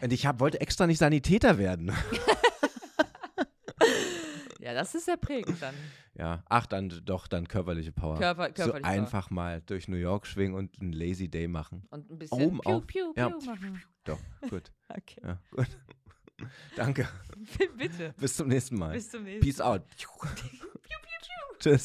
Und 0.00 0.12
ich 0.12 0.26
hab, 0.26 0.40
wollte 0.40 0.60
extra 0.60 0.86
nicht 0.86 0.98
Sanitäter 0.98 1.58
werden. 1.58 1.92
Ja, 4.66 4.74
das 4.74 4.94
ist 4.96 5.04
sehr 5.04 5.16
prägend 5.16 5.62
dann. 5.62 5.74
Ja, 6.18 6.42
ach, 6.48 6.64
dann 6.64 6.88
doch, 7.04 7.26
dann 7.26 7.46
körperliche 7.46 7.92
Power. 7.92 8.16
Körper, 8.16 8.46
so 8.46 8.52
körperlich 8.54 8.82
Power. 8.84 8.90
einfach 8.90 9.28
mal 9.28 9.60
durch 9.66 9.86
New 9.86 9.98
York 9.98 10.26
schwingen 10.26 10.54
und 10.54 10.80
einen 10.80 10.94
Lazy 10.94 11.28
Day 11.28 11.46
machen. 11.46 11.86
Und 11.90 12.10
ein 12.10 12.18
bisschen 12.18 12.40
Oben 12.40 12.58
piu, 12.60 12.72
auf- 12.72 12.86
piu, 12.86 13.12
ja. 13.14 13.28
piu 13.28 13.38
machen. 13.44 13.82
Doch, 14.04 14.18
gut. 14.48 14.72
Okay. 14.88 15.20
Ja, 15.22 15.38
gut. 15.50 15.66
Danke. 16.76 17.06
Bitte. 17.76 18.14
Bis 18.18 18.34
zum 18.34 18.48
nächsten 18.48 18.78
Mal. 18.78 18.92
Bis 18.94 19.10
zum 19.10 19.24
nächsten 19.24 19.44
Peace 19.44 19.60
out. 19.60 19.82
Tschüss. 21.58 21.84